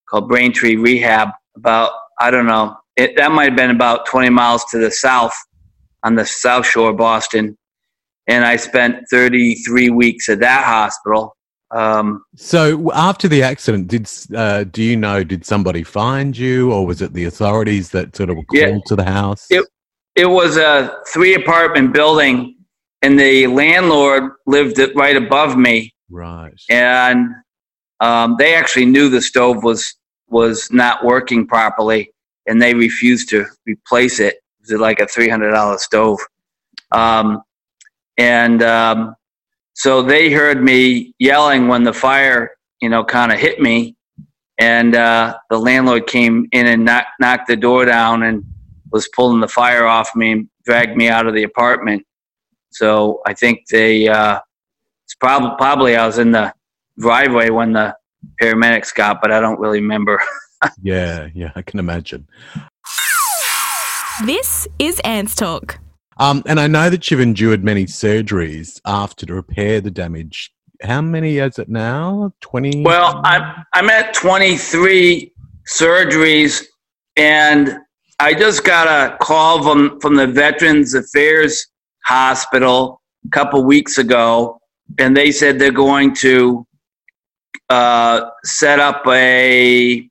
called 0.08 0.28
Braintree 0.28 0.76
Rehab, 0.76 1.30
about, 1.56 1.90
I 2.20 2.30
don't 2.30 2.46
know, 2.46 2.76
it, 2.96 3.16
that 3.16 3.32
might 3.32 3.50
have 3.50 3.56
been 3.56 3.70
about 3.70 4.06
20 4.06 4.30
miles 4.30 4.64
to 4.66 4.78
the 4.78 4.90
south 4.90 5.36
on 6.06 6.14
the 6.14 6.24
South 6.24 6.64
Shore 6.64 6.90
of 6.90 6.96
Boston, 6.96 7.58
and 8.28 8.44
I 8.44 8.56
spent 8.56 9.04
33 9.10 9.90
weeks 9.90 10.28
at 10.28 10.38
that 10.38 10.64
hospital. 10.64 11.36
Um, 11.72 12.24
so 12.36 12.92
after 12.92 13.26
the 13.26 13.42
accident, 13.42 13.88
did 13.88 14.08
uh, 14.34 14.64
do 14.64 14.84
you 14.84 14.96
know? 14.96 15.24
Did 15.24 15.44
somebody 15.44 15.82
find 15.82 16.38
you, 16.38 16.72
or 16.72 16.86
was 16.86 17.02
it 17.02 17.12
the 17.12 17.24
authorities 17.24 17.90
that 17.90 18.14
sort 18.14 18.30
of 18.30 18.36
were 18.36 18.44
called 18.44 18.60
yeah, 18.60 18.78
to 18.86 18.94
the 18.94 19.04
house? 19.04 19.48
It 19.50 19.66
it 20.14 20.26
was 20.26 20.56
a 20.56 20.96
three 21.12 21.34
apartment 21.34 21.92
building, 21.92 22.56
and 23.02 23.18
the 23.18 23.48
landlord 23.48 24.30
lived 24.46 24.78
right 24.94 25.16
above 25.16 25.56
me. 25.56 25.92
Right, 26.08 26.54
and 26.70 27.30
um, 27.98 28.36
they 28.38 28.54
actually 28.54 28.86
knew 28.86 29.08
the 29.08 29.20
stove 29.20 29.64
was 29.64 29.92
was 30.28 30.70
not 30.70 31.04
working 31.04 31.48
properly, 31.48 32.12
and 32.46 32.62
they 32.62 32.74
refused 32.74 33.28
to 33.30 33.44
replace 33.66 34.20
it 34.20 34.36
like 34.70 35.00
a 35.00 35.06
three 35.06 35.28
hundred 35.28 35.52
dollar 35.52 35.78
stove, 35.78 36.18
um, 36.92 37.42
and 38.18 38.62
um, 38.62 39.14
so 39.74 40.02
they 40.02 40.30
heard 40.30 40.62
me 40.62 41.14
yelling 41.18 41.68
when 41.68 41.82
the 41.82 41.92
fire, 41.92 42.52
you 42.80 42.88
know, 42.88 43.04
kind 43.04 43.32
of 43.32 43.38
hit 43.38 43.60
me, 43.60 43.96
and 44.58 44.94
uh, 44.94 45.36
the 45.50 45.58
landlord 45.58 46.06
came 46.06 46.48
in 46.52 46.66
and 46.66 46.84
knock, 46.84 47.06
knocked 47.20 47.48
the 47.48 47.56
door 47.56 47.84
down 47.84 48.22
and 48.22 48.44
was 48.90 49.08
pulling 49.14 49.40
the 49.40 49.48
fire 49.48 49.84
off 49.84 50.14
me 50.14 50.32
and 50.32 50.48
dragged 50.64 50.96
me 50.96 51.08
out 51.08 51.26
of 51.26 51.34
the 51.34 51.42
apartment. 51.42 52.04
So 52.70 53.20
I 53.26 53.34
think 53.34 53.66
they 53.70 54.08
uh, 54.08 54.40
it's 55.04 55.14
probably 55.14 55.50
probably 55.58 55.96
I 55.96 56.06
was 56.06 56.18
in 56.18 56.32
the 56.32 56.52
driveway 56.98 57.50
when 57.50 57.72
the 57.72 57.96
paramedics 58.40 58.94
got, 58.94 59.20
but 59.20 59.30
I 59.30 59.40
don't 59.40 59.60
really 59.60 59.80
remember. 59.80 60.20
yeah, 60.82 61.28
yeah, 61.34 61.52
I 61.54 61.62
can 61.62 61.78
imagine. 61.78 62.26
This 64.24 64.66
is 64.78 64.98
Ants 65.00 65.34
Talk. 65.34 65.78
Um, 66.16 66.42
and 66.46 66.58
I 66.58 66.68
know 66.68 66.88
that 66.88 67.10
you've 67.10 67.20
endured 67.20 67.62
many 67.62 67.84
surgeries 67.84 68.80
after 68.86 69.26
to 69.26 69.34
repair 69.34 69.82
the 69.82 69.90
damage. 69.90 70.50
How 70.80 71.02
many 71.02 71.36
is 71.36 71.58
it 71.58 71.68
now? 71.68 72.32
20? 72.40 72.82
Well, 72.82 73.20
I'm, 73.24 73.64
I'm 73.74 73.90
at 73.90 74.14
23 74.14 75.32
surgeries, 75.68 76.64
and 77.16 77.76
I 78.18 78.32
just 78.32 78.64
got 78.64 78.86
a 78.88 79.18
call 79.18 79.62
from, 79.62 80.00
from 80.00 80.14
the 80.14 80.26
Veterans 80.26 80.94
Affairs 80.94 81.66
Hospital 82.06 83.02
a 83.26 83.30
couple 83.30 83.64
weeks 83.64 83.98
ago, 83.98 84.58
and 84.98 85.14
they 85.14 85.30
said 85.30 85.58
they're 85.58 85.70
going 85.72 86.14
to 86.16 86.66
uh, 87.68 88.30
set 88.44 88.80
up 88.80 89.06
a 89.08 90.08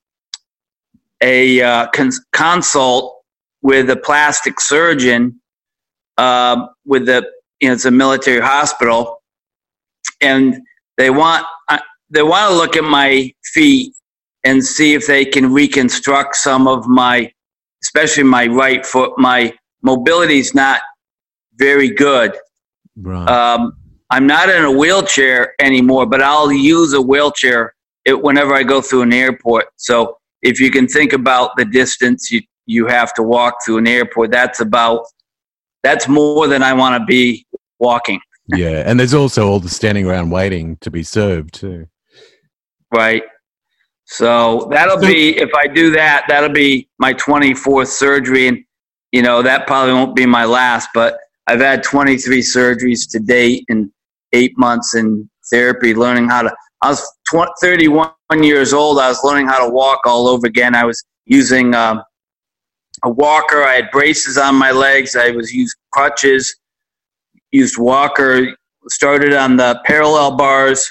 a 1.24 1.62
uh, 1.62 1.88
cons- 1.88 2.24
consult 2.34 3.15
with 3.66 3.90
a 3.90 3.96
plastic 3.96 4.60
surgeon 4.60 5.42
uh, 6.20 6.68
with 6.86 7.08
the 7.08 7.28
you 7.60 7.68
know 7.68 7.74
it's 7.74 7.86
a 7.86 7.92
military 7.92 8.40
hospital, 8.40 9.24
and 10.22 10.62
they 10.98 11.10
want 11.10 11.48
uh, 11.68 11.80
they 12.12 12.22
want 12.22 12.52
to 12.52 12.56
look 12.56 12.78
at 12.78 12.84
my 12.84 13.34
feet 13.54 13.92
and 14.44 14.64
see 14.64 14.94
if 14.94 15.08
they 15.08 15.26
can 15.26 15.52
reconstruct 15.52 16.36
some 16.36 16.68
of 16.68 16.86
my, 16.86 17.32
especially 17.82 18.22
my 18.22 18.46
right 18.46 18.86
foot. 18.86 19.14
My 19.18 19.52
mobility 19.82 20.38
is 20.38 20.54
not 20.54 20.82
very 21.56 21.90
good. 21.90 22.38
Right. 22.96 23.28
Um, 23.28 23.74
I'm 24.12 24.28
not 24.28 24.48
in 24.50 24.64
a 24.64 24.72
wheelchair 24.72 25.56
anymore, 25.60 26.06
but 26.06 26.22
I'll 26.22 26.52
use 26.52 26.94
a 26.94 27.02
wheelchair 27.02 27.74
it, 28.06 28.22
whenever 28.22 28.54
I 28.54 28.62
go 28.62 28.80
through 28.80 29.02
an 29.02 29.14
airport. 29.14 29.66
So 29.78 30.20
if 30.44 30.60
you 30.60 30.70
can 30.70 30.88
think 30.88 31.14
about 31.14 31.58
the 31.58 31.66
distance 31.66 32.30
you, 32.30 32.44
you 32.66 32.88
have 32.88 33.14
to 33.16 33.24
walk 33.24 33.56
through 33.64 33.78
an 33.78 33.88
airport, 33.88 34.32
that's 34.32 34.60
about 34.60 35.06
that's 35.84 36.08
more 36.08 36.48
than 36.48 36.64
I 36.64 36.74
want 36.74 37.00
to 37.00 37.06
be 37.06 37.46
walking. 37.80 38.20
yeah, 38.48 38.84
and 38.86 39.00
there's 39.00 39.14
also 39.14 39.48
all 39.48 39.60
the 39.60 39.70
standing 39.70 40.08
around 40.08 40.32
waiting 40.32 40.78
to 40.78 40.90
be 40.90 41.04
served 41.04 41.54
too. 41.54 41.88
Right. 42.92 43.24
So 44.06 44.68
that'll 44.72 45.00
be 45.00 45.38
if 45.38 45.50
I 45.56 45.68
do 45.68 45.92
that, 45.92 46.26
that'll 46.28 46.50
be 46.50 46.88
my 47.00 47.14
24th 47.14 47.88
surgery, 47.88 48.48
and 48.48 48.64
you 49.12 49.22
know 49.22 49.42
that 49.42 49.68
probably 49.68 49.94
won't 49.94 50.16
be 50.16 50.26
my 50.26 50.46
last. 50.46 50.90
But 50.94 51.18
I've 51.48 51.62
had 51.62 51.84
23 51.84 52.40
surgeries 52.42 53.10
to 53.12 53.20
date 53.20 53.66
and 53.70 53.92
eight 54.34 54.58
months 54.58 54.96
in 54.96 55.30
therapy, 55.50 55.94
learning 55.94 56.30
how 56.30 56.44
to. 56.44 56.56
I 56.82 56.90
was 56.90 57.04
20, 57.32 57.52
31 57.62 58.12
years 58.42 58.74
old. 58.74 59.00
I 59.00 59.08
was 59.08 59.24
learning 59.24 59.48
how 59.48 59.66
to 59.66 59.72
walk 59.72 60.02
all 60.06 60.28
over 60.28 60.46
again. 60.46 60.76
I 60.76 60.86
was 60.86 61.04
using 61.26 61.74
um, 61.74 62.04
a 63.06 63.10
walker. 63.10 63.64
I 63.64 63.76
had 63.76 63.92
braces 63.92 64.38
on 64.38 64.56
my 64.56 64.72
legs. 64.72 65.16
I 65.16 65.32
was 65.32 65.54
used 65.54 65.78
crutches, 65.92 66.56
used 67.52 67.78
walker. 67.78 68.56
Started 68.88 69.34
on 69.34 69.58
the 69.58 69.82
parallel 69.86 70.36
bars. 70.36 70.88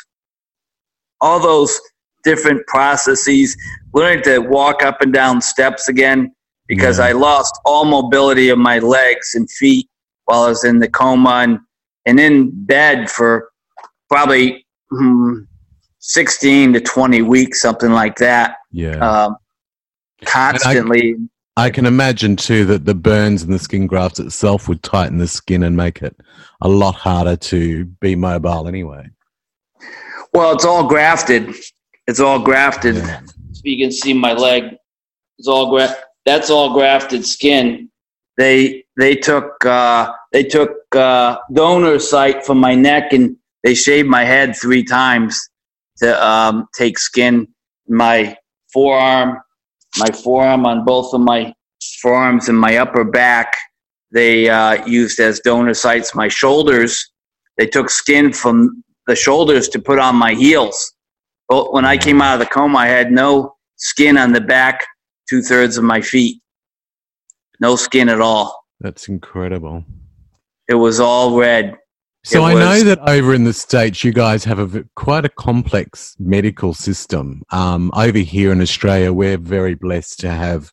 All 1.21 1.38
those 1.38 1.78
different 2.23 2.66
processes. 2.66 3.56
Learning 3.92 4.23
to 4.25 4.38
walk 4.38 4.83
up 4.83 5.00
and 5.02 5.12
down 5.12 5.40
steps 5.40 5.88
again 5.88 6.35
because 6.66 6.99
yeah. 6.99 7.06
I 7.06 7.12
lost 7.12 7.61
all 7.64 7.85
mobility 7.85 8.49
of 8.49 8.59
my 8.59 8.78
legs 8.78 9.35
and 9.35 9.50
feet 9.50 9.88
while 10.25 10.44
I 10.44 10.49
was 10.49 10.64
in 10.64 10.78
the 10.78 10.88
coma 10.88 11.30
and, 11.30 11.59
and 12.06 12.18
in 12.18 12.50
bed 12.64 13.11
for 13.11 13.50
probably 14.09 14.66
hmm, 14.90 15.40
16 15.99 16.75
to 16.75 16.80
20 16.80 17.23
weeks, 17.23 17.61
something 17.61 17.90
like 17.90 18.16
that. 18.16 18.56
Yeah. 18.73 18.97
Um, 18.99 19.37
constantly. 20.25 21.16
I, 21.57 21.65
I, 21.65 21.71
can 21.71 21.87
imagine 21.87 22.37
too 22.37 22.65
that 22.67 22.85
the 22.85 22.95
burns 22.95 23.43
and 23.43 23.53
the 23.53 23.59
skin 23.59 23.87
grafts 23.87 24.21
itself 24.21 24.69
would 24.69 24.83
tighten 24.83 25.19
the 25.19 25.29
skin 25.29 25.63
and 25.63 25.77
make 25.77 26.03
it 26.03 26.17
a 26.61 26.69
lot 26.69 26.95
harder 26.95 27.37
to 27.37 27.85
be 27.85 28.17
mobile 28.17 28.69
anyway. 28.69 29.09
Well, 30.33 30.53
it's 30.53 30.65
all 30.65 30.87
grafted. 30.87 31.55
It's 32.07 32.21
all 32.21 32.41
grafted. 32.41 32.97
Yeah. 32.97 33.21
So 33.53 33.63
you 33.65 33.83
can 33.83 33.93
see 33.93 34.13
my 34.13 34.33
leg. 34.33 34.77
It's 35.39 35.49
all 35.49 35.71
gra- 35.71 35.97
That's 36.25 36.51
all 36.51 36.75
grafted 36.75 37.25
skin. 37.25 37.91
They 38.37 38.85
they 38.97 39.15
took 39.15 39.65
uh, 39.65 40.13
they 40.33 40.43
took 40.43 40.73
uh, 40.95 41.39
donor 41.53 41.99
site 41.99 42.45
from 42.45 42.59
my 42.59 42.75
neck 42.75 43.13
and 43.13 43.37
they 43.63 43.75
shaved 43.75 44.09
my 44.09 44.25
head 44.25 44.57
three 44.57 44.83
times 44.83 45.49
to 45.99 46.27
um, 46.27 46.67
take 46.75 46.99
skin. 46.99 47.49
My 47.89 48.37
forearm, 48.73 49.39
my 49.99 50.11
forearm 50.11 50.67
on 50.67 50.85
both 50.85 51.13
of 51.15 51.21
my 51.21 51.53
forearms 52.01 52.49
and 52.49 52.59
my 52.59 52.77
upper 52.77 53.05
back. 53.05 53.57
They 54.11 54.49
uh, 54.49 54.87
used 54.87 55.19
as 55.21 55.41
donor 55.41 55.75
sites. 55.75 56.15
My 56.15 56.29
shoulders, 56.29 57.13
they 57.59 57.67
took 57.67 57.91
skin 57.91 58.33
from 58.33 58.85
the 59.07 59.17
shoulders 59.17 59.69
to 59.71 59.79
put 59.79 59.99
on 59.99 60.17
my 60.17 60.35
heels. 60.35 60.93
But 61.49 61.73
when 61.73 61.85
I 61.85 61.97
came 61.97 62.23
out 62.23 62.35
of 62.35 62.41
the 62.41 62.53
coma, 62.53 62.79
I 62.79 62.87
had 62.87 63.13
no 63.13 63.57
skin 63.77 64.17
on 64.17 64.33
the 64.33 64.41
back, 64.41 64.87
two 65.29 65.43
thirds 65.43 65.77
of 65.77 65.85
my 65.85 66.01
feet. 66.01 66.41
No 67.61 67.77
skin 67.77 68.09
at 68.09 68.21
all. 68.21 68.65
That's 68.81 69.09
incredible. 69.09 69.85
It 70.69 70.75
was 70.75 71.01
all 71.01 71.37
red. 71.37 71.77
So 72.25 72.47
it 72.47 72.52
I 72.52 72.54
know 72.54 72.81
that 72.85 73.07
over 73.07 73.35
in 73.35 73.45
the 73.45 73.52
states, 73.52 74.02
you 74.02 74.11
guys 74.11 74.45
have 74.45 74.59
a 74.59 74.85
quite 74.97 75.26
a 75.26 75.28
complex 75.28 76.16
medical 76.19 76.73
system. 76.73 77.43
Um, 77.50 77.90
over 77.95 78.19
here 78.19 78.50
in 78.50 78.62
Australia, 78.62 79.12
we're 79.12 79.37
very 79.37 79.75
blessed 79.75 80.21
to 80.21 80.31
have 80.31 80.73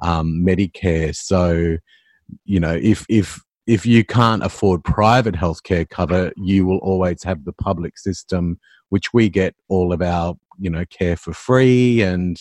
um, 0.00 0.44
Medicare. 0.46 1.14
So, 1.14 1.78
you 2.44 2.60
know, 2.60 2.78
if 2.80 3.04
if 3.08 3.40
if 3.66 3.84
you 3.84 4.04
can't 4.04 4.44
afford 4.44 4.84
private 4.84 5.34
healthcare 5.34 5.88
cover, 5.88 6.32
you 6.36 6.66
will 6.66 6.78
always 6.78 7.24
have 7.24 7.44
the 7.44 7.52
public 7.52 7.98
system, 7.98 8.60
which 8.90 9.12
we 9.12 9.28
get 9.28 9.56
all 9.68 9.92
of 9.92 10.02
our 10.02 10.36
you 10.60 10.70
know 10.70 10.84
care 10.86 11.16
for 11.16 11.32
free 11.32 12.00
and 12.02 12.40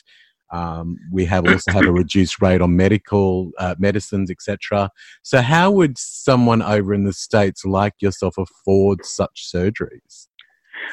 um, 0.51 0.97
we 1.11 1.25
have 1.25 1.47
also 1.47 1.71
have 1.71 1.85
a 1.85 1.91
reduced 1.91 2.41
rate 2.41 2.61
on 2.61 2.75
medical 2.75 3.51
uh, 3.57 3.75
medicines, 3.79 4.29
etc. 4.29 4.89
So, 5.23 5.41
how 5.41 5.71
would 5.71 5.97
someone 5.97 6.61
over 6.61 6.93
in 6.93 7.05
the 7.05 7.13
states 7.13 7.63
like 7.65 7.93
yourself 8.01 8.35
afford 8.37 9.05
such 9.05 9.49
surgeries? 9.53 10.27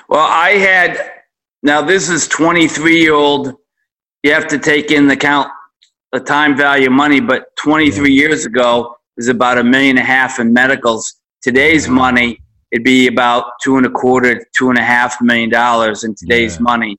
Well, 0.09 0.27
I 0.27 0.51
had 0.51 1.11
now 1.63 1.83
this 1.83 2.09
is 2.09 2.29
23 2.29 3.01
year 3.01 3.15
old. 3.15 3.55
You 4.23 4.33
have 4.33 4.49
to 4.49 4.59
take 4.59 4.91
in 4.91 5.09
the 5.09 5.17
count 5.17 5.51
the 6.13 6.21
time 6.21 6.57
value 6.57 6.87
of 6.87 6.93
money, 6.93 7.21
but 7.21 7.55
23 7.57 8.11
yeah. 8.11 8.21
years 8.21 8.47
ago 8.47 8.95
is 9.17 9.29
about 9.29 9.59
a 9.59 9.65
million 9.65 9.99
and 9.99 10.07
a 10.07 10.11
half 10.11 10.39
in 10.39 10.53
medicals. 10.53 11.17
Today's 11.43 11.89
money, 11.89 12.41
it'd 12.73 12.85
be 12.85 13.09
about 13.09 13.53
two 13.63 13.77
and 13.77 13.87
a 13.87 13.91
quarter, 13.91 14.45
two 14.57 14.71
and 14.71 14.79
a 14.79 14.83
half 14.83 15.21
million 15.21 15.51
dollars 15.51 16.05
in 16.05 16.15
today's 16.15 16.57
yeah. 16.57 16.63
money, 16.63 16.97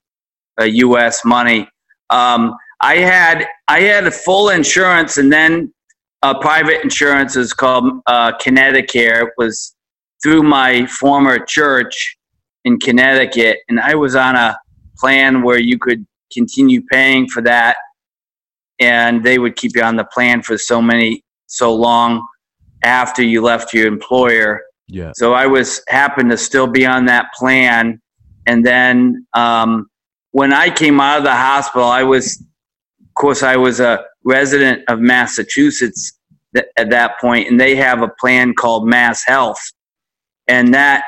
uh, 0.60 0.66
U.S. 0.66 1.26
money. 1.26 1.68
Um, 2.10 2.56
I 2.82 2.98
had 2.98 3.48
I 3.68 3.82
had 3.82 4.08
a 4.08 4.12
full 4.12 4.50
insurance, 4.50 5.18
and 5.18 5.32
then 5.32 5.74
a 6.22 6.40
private 6.40 6.84
insurance 6.84 7.36
is 7.36 7.54
called 7.54 8.02
uh, 8.08 8.38
Connecticut. 8.38 9.28
It 9.28 9.30
was 9.38 9.76
through 10.22 10.44
my 10.44 10.86
former 10.88 11.40
church 11.40 12.18
in 12.66 12.80
Connecticut, 12.80 13.60
and 13.70 13.80
I 13.80 13.96
was 13.96 14.16
on 14.16 14.36
a 14.36 14.58
plan 14.98 15.42
where 15.42 15.60
you 15.60 15.78
could 15.80 16.06
continue 16.32 16.82
paying 16.92 17.28
for 17.28 17.42
that, 17.44 17.78
and 18.80 19.24
they 19.24 19.40
would 19.40 19.56
keep 19.56 19.76
you 19.76 19.82
on 19.82 19.96
the 19.96 20.06
plan 20.06 20.42
for 20.42 20.58
so 20.58 20.82
many 20.82 21.24
so 21.48 21.74
long 21.74 22.26
after 22.84 23.24
you 23.24 23.42
left 23.42 23.74
your 23.74 23.88
employer. 23.88 24.62
Yeah. 24.88 25.12
So 25.16 25.34
I 25.34 25.48
was 25.48 25.82
happened 25.88 26.32
to 26.32 26.38
still 26.38 26.68
be 26.68 26.86
on 26.86 27.06
that 27.06 27.34
plan, 27.34 28.02
and 28.46 28.66
then 28.66 29.26
um, 29.34 29.90
when 30.32 30.54
I 30.54 30.70
came 30.70 31.00
out 31.00 31.18
of 31.18 31.24
the 31.24 31.36
hospital, 31.36 31.88
I 31.88 32.04
was, 32.04 32.42
of 33.02 33.14
course, 33.16 33.44
I 33.44 33.56
was 33.56 33.80
a 33.80 34.06
resident 34.24 34.84
of 34.88 35.00
Massachusetts 35.00 36.20
th- 36.56 36.68
at 36.78 36.90
that 36.92 37.20
point, 37.20 37.50
and 37.50 37.60
they 37.60 37.76
have 37.76 38.02
a 38.02 38.10
plan 38.20 38.54
called 38.54 38.88
Mass 38.88 39.24
Health, 39.26 39.60
and 40.48 40.74
that 40.74 41.04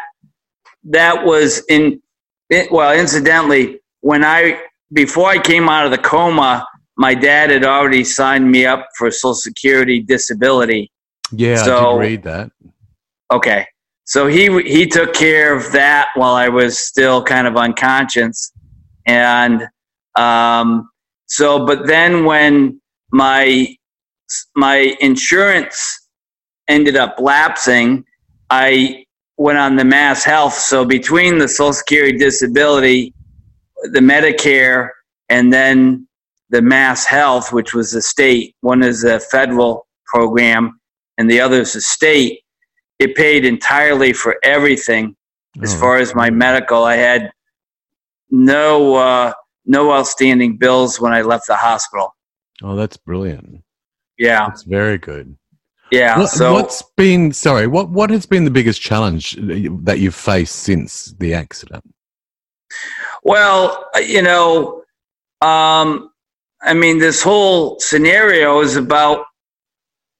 that 0.84 1.24
was 1.24 1.63
in 1.70 2.01
it, 2.50 2.72
well, 2.72 2.98
incidentally, 2.98 3.80
when 4.01 4.25
I 4.25 4.62
before 4.94 5.30
I 5.30 5.38
came 5.38 5.70
out 5.70 5.86
of 5.86 5.92
the 5.92 5.98
coma, 5.98 6.68
my 6.98 7.13
dad 7.13 7.50
had 7.50 7.63
already 7.63 8.04
signed 8.04 8.50
me 8.50 8.66
up 8.66 8.88
for 8.98 9.10
Social 9.10 9.34
Security 9.34 10.01
disability. 10.01 10.92
Yeah, 11.32 11.63
so, 11.63 11.78
I 11.78 11.94
did 11.94 12.10
read 12.10 12.24
that. 12.24 12.51
Okay, 13.32 13.66
so 14.04 14.28
he 14.28 14.62
he 14.63 14.86
took 14.86 15.13
care 15.13 15.56
of 15.56 15.72
that 15.72 16.10
while 16.16 16.34
I 16.34 16.50
was 16.50 16.80
still 16.80 17.24
kind 17.24 17.48
of 17.48 17.56
unconscious, 17.56 18.51
and 19.05 19.67
um, 20.15 20.89
so 21.27 21.65
but 21.65 21.88
then 21.88 22.25
when 22.25 22.79
my 23.12 23.67
my 24.55 24.96
insurance 25.00 26.08
ended 26.67 26.96
up 26.96 27.15
lapsing 27.20 28.03
i 28.50 29.03
went 29.41 29.58
on 29.58 29.75
the 29.75 29.84
mass 29.84 30.24
health. 30.24 30.53
So 30.53 30.86
between 30.86 31.39
the 31.39 31.48
social 31.48 31.74
security 31.74 32.17
disability 32.17 33.13
the 33.84 34.00
medicare 34.00 34.89
and 35.29 35.51
then 35.51 36.08
the 36.51 36.62
mass 36.62 37.05
health 37.05 37.51
which 37.51 37.74
was 37.74 37.91
the 37.91 38.01
state 38.01 38.55
one 38.62 38.84
is 38.84 39.03
a 39.03 39.20
federal 39.20 39.88
program 40.05 40.79
and 41.17 41.29
the 41.29 41.41
other 41.41 41.62
is 41.62 41.75
a 41.75 41.81
state 41.81 42.41
it 43.00 43.15
paid 43.15 43.43
entirely 43.43 44.13
for 44.13 44.38
everything 44.43 45.15
as 45.63 45.74
oh, 45.74 45.79
far 45.79 45.98
as 45.98 46.13
my 46.13 46.29
medical. 46.29 46.84
I 46.84 46.96
had 46.96 47.31
no 48.32 48.96
uh, 48.96 49.34
no 49.66 49.94
outstanding 49.94 50.58
bills 50.58 51.00
when 51.00 51.14
I 51.14 51.22
left 51.22 51.48
the 51.48 51.56
hospital. 51.56 52.16
Oh, 52.64 52.76
that's 52.76 52.98
brilliant. 52.98 53.64
Yeah, 54.18 54.50
it's 54.50 54.64
very 54.64 54.98
good. 54.98 55.38
Yeah. 55.92 56.18
What, 56.20 56.30
so 56.30 56.54
what's 56.54 56.82
been 56.96 57.34
sorry? 57.34 57.68
What 57.68 57.90
what 57.90 58.10
has 58.10 58.26
been 58.26 58.46
the 58.46 58.52
biggest 58.52 58.82
challenge 58.82 59.38
that 59.40 60.00
you've 60.00 60.16
faced 60.16 60.56
since 60.56 61.14
the 61.20 61.34
accident? 61.34 61.84
Well, 63.24 63.90
you 64.02 64.22
know, 64.22 64.84
um, 65.42 66.12
I 66.62 66.74
mean, 66.74 67.00
this 67.00 67.22
whole 67.22 67.80
scenario 67.80 68.62
is 68.62 68.78
about 68.78 69.26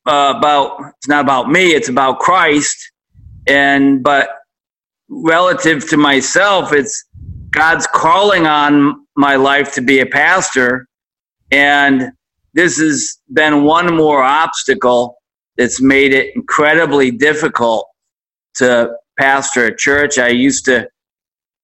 uh, 0.06 0.34
about 0.38 0.82
it's 0.98 1.08
not 1.08 1.22
about 1.22 1.50
me; 1.50 1.72
it's 1.72 1.90
about 1.90 2.20
Christ. 2.20 2.78
And 3.48 4.04
but 4.04 4.30
relative 5.10 5.90
to 5.90 5.98
myself, 5.98 6.74
it's 6.74 7.06
God's 7.52 7.88
calling 7.88 8.48
on 8.48 9.06
my 9.16 9.36
life 9.36 9.74
to 9.74 9.82
be 9.82 10.00
a 10.00 10.06
pastor. 10.06 10.88
And 11.52 12.12
this 12.54 12.78
has 12.80 13.20
been 13.32 13.64
one 13.64 13.96
more 13.96 14.24
obstacle 14.24 15.18
that's 15.58 15.82
made 15.82 16.14
it 16.14 16.36
incredibly 16.36 17.12
difficult 17.12 17.88
to 18.56 18.94
pastor 19.20 19.66
a 19.66 19.76
church. 19.76 20.18
I 20.18 20.30
used 20.30 20.66
to 20.66 20.88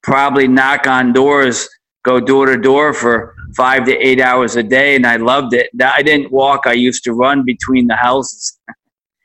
probably 0.03 0.47
knock 0.47 0.87
on 0.87 1.13
doors, 1.13 1.67
go 2.03 2.19
door 2.19 2.47
to 2.47 2.57
door 2.57 2.93
for 2.93 3.35
five 3.55 3.85
to 3.85 3.97
eight 3.97 4.21
hours 4.21 4.55
a 4.55 4.63
day, 4.63 4.95
and 4.95 5.05
I 5.05 5.15
loved 5.17 5.53
it. 5.53 5.69
I 5.81 6.01
didn't 6.03 6.31
walk; 6.31 6.67
I 6.67 6.73
used 6.73 7.03
to 7.05 7.13
run 7.13 7.43
between 7.43 7.87
the 7.87 7.95
houses. 7.95 8.59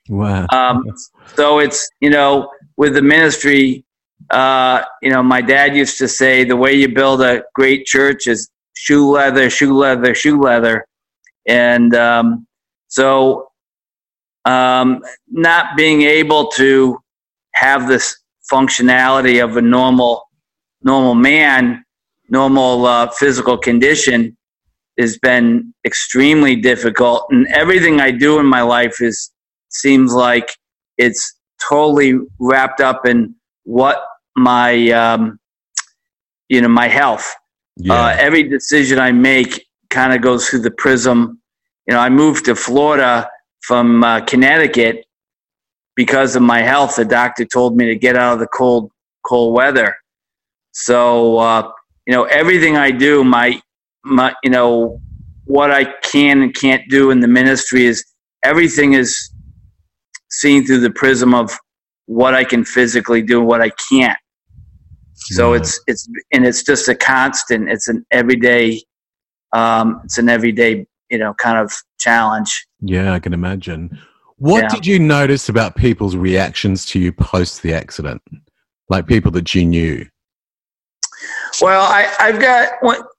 Wow. 0.08 0.46
Um, 0.52 0.84
so 1.34 1.58
it's 1.58 1.88
you 2.00 2.10
know 2.10 2.50
with 2.76 2.94
the 2.94 3.02
ministry, 3.02 3.84
uh, 4.32 4.82
you 5.02 5.10
know, 5.10 5.22
my 5.22 5.42
dad 5.42 5.76
used 5.76 5.98
to 5.98 6.08
say 6.08 6.42
the 6.44 6.56
way 6.56 6.72
you 6.72 6.88
build 6.88 7.20
a 7.20 7.44
great 7.54 7.84
church 7.86 8.26
is 8.26 8.50
shoe 8.74 9.10
leather, 9.10 9.50
shoe 9.50 9.76
leather, 9.76 10.14
shoe 10.14 10.40
leather, 10.40 10.86
and 11.46 11.94
um, 11.94 12.46
so 12.88 13.48
um, 14.44 15.02
not 15.28 15.76
being 15.76 16.02
able 16.02 16.48
to 16.48 16.98
have 17.54 17.86
this 17.88 18.16
functionality 18.50 19.42
of 19.42 19.56
a 19.56 19.62
normal 19.62 20.24
normal 20.82 21.14
man, 21.14 21.84
normal 22.28 22.86
uh, 22.86 23.08
physical 23.10 23.56
condition 23.56 24.36
has 24.98 25.18
been 25.18 25.72
extremely 25.84 26.56
difficult. 26.56 27.26
And 27.30 27.46
everything 27.48 28.00
I 28.00 28.10
do 28.10 28.38
in 28.40 28.46
my 28.46 28.62
life 28.62 29.00
is 29.00 29.30
seems 29.68 30.12
like 30.12 30.50
it's 30.98 31.38
totally 31.68 32.18
wrapped 32.40 32.80
up 32.80 33.06
in 33.06 33.34
what 33.64 34.02
my 34.36 34.90
um, 34.90 35.38
you 36.48 36.60
know 36.60 36.68
my 36.68 36.88
health. 36.88 37.34
Yeah. 37.76 37.94
Uh, 37.94 38.16
every 38.18 38.42
decision 38.42 38.98
I 38.98 39.12
make 39.12 39.66
kind 39.90 40.12
of 40.12 40.20
goes 40.20 40.48
through 40.48 40.60
the 40.60 40.70
prism. 40.70 41.40
You 41.86 41.94
know, 41.94 42.00
I 42.00 42.08
moved 42.08 42.44
to 42.46 42.54
Florida 42.54 43.28
from 43.62 44.04
uh, 44.04 44.20
Connecticut 44.20 45.04
because 45.96 46.36
of 46.36 46.42
my 46.42 46.60
health. 46.60 46.96
The 46.96 47.04
doctor 47.04 47.44
told 47.44 47.76
me 47.76 47.86
to 47.86 47.96
get 47.96 48.16
out 48.16 48.34
of 48.34 48.38
the 48.40 48.46
cold 48.48 48.90
cold 49.26 49.54
weather. 49.54 49.96
So 50.72 51.38
uh, 51.38 51.70
you 52.06 52.14
know, 52.14 52.24
everything 52.24 52.76
I 52.76 52.90
do, 52.90 53.24
my 53.24 53.60
my 54.04 54.34
you 54.42 54.50
know, 54.50 55.00
what 55.44 55.70
I 55.70 55.84
can 55.84 56.42
and 56.42 56.54
can't 56.54 56.88
do 56.88 57.10
in 57.10 57.20
the 57.20 57.28
ministry 57.28 57.84
is 57.84 58.04
everything 58.42 58.94
is 58.94 59.30
seen 60.30 60.66
through 60.66 60.80
the 60.80 60.90
prism 60.90 61.34
of 61.34 61.56
what 62.06 62.34
I 62.34 62.44
can 62.44 62.64
physically 62.64 63.22
do 63.22 63.38
and 63.40 63.46
what 63.46 63.60
I 63.60 63.70
can't. 63.90 64.18
So 65.26 65.52
it's 65.52 65.80
it's 65.86 66.08
and 66.32 66.46
it's 66.46 66.62
just 66.62 66.88
a 66.88 66.94
constant. 66.94 67.70
It's 67.70 67.88
an 67.88 68.04
everyday. 68.10 68.82
Um, 69.52 70.00
it's 70.04 70.18
an 70.18 70.28
everyday, 70.28 70.86
you 71.10 71.18
know, 71.18 71.34
kind 71.34 71.58
of 71.58 71.72
challenge. 71.98 72.66
Yeah, 72.80 73.12
I 73.12 73.18
can 73.18 73.32
imagine. 73.32 73.98
What 74.36 74.64
yeah. 74.64 74.68
did 74.68 74.86
you 74.86 74.98
notice 74.98 75.48
about 75.48 75.76
people's 75.76 76.16
reactions 76.16 76.84
to 76.86 76.98
you 76.98 77.12
post 77.12 77.62
the 77.62 77.72
accident? 77.72 78.22
Like 78.88 79.06
people 79.06 79.30
that 79.32 79.54
you 79.54 79.64
knew? 79.64 80.06
Well, 81.60 81.82
I, 81.82 82.12
I've 82.18 82.40
got 82.40 82.72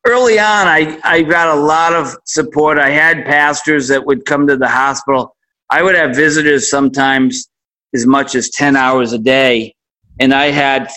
early 0.06 0.40
on. 0.40 0.68
I 0.68 1.00
I 1.04 1.22
got 1.22 1.56
a 1.56 1.60
lot 1.60 1.94
of 1.94 2.16
support. 2.26 2.78
I 2.78 2.90
had 2.90 3.26
pastors 3.26 3.88
that 3.88 4.06
would 4.06 4.26
come 4.26 4.48
to 4.48 4.58
the 4.58 4.68
hospital. 4.68 5.36
I 5.70 5.82
would 5.82 5.96
have 5.96 6.16
visitors 6.16 6.70
sometimes 6.70 7.48
as 7.96 8.06
much 8.06 8.36
as 8.36 8.50
ten 8.50 8.76
hours 8.76 9.14
a 9.14 9.20
day, 9.20 9.76
and 10.20 10.34
I 10.34 10.48
had 10.48 10.90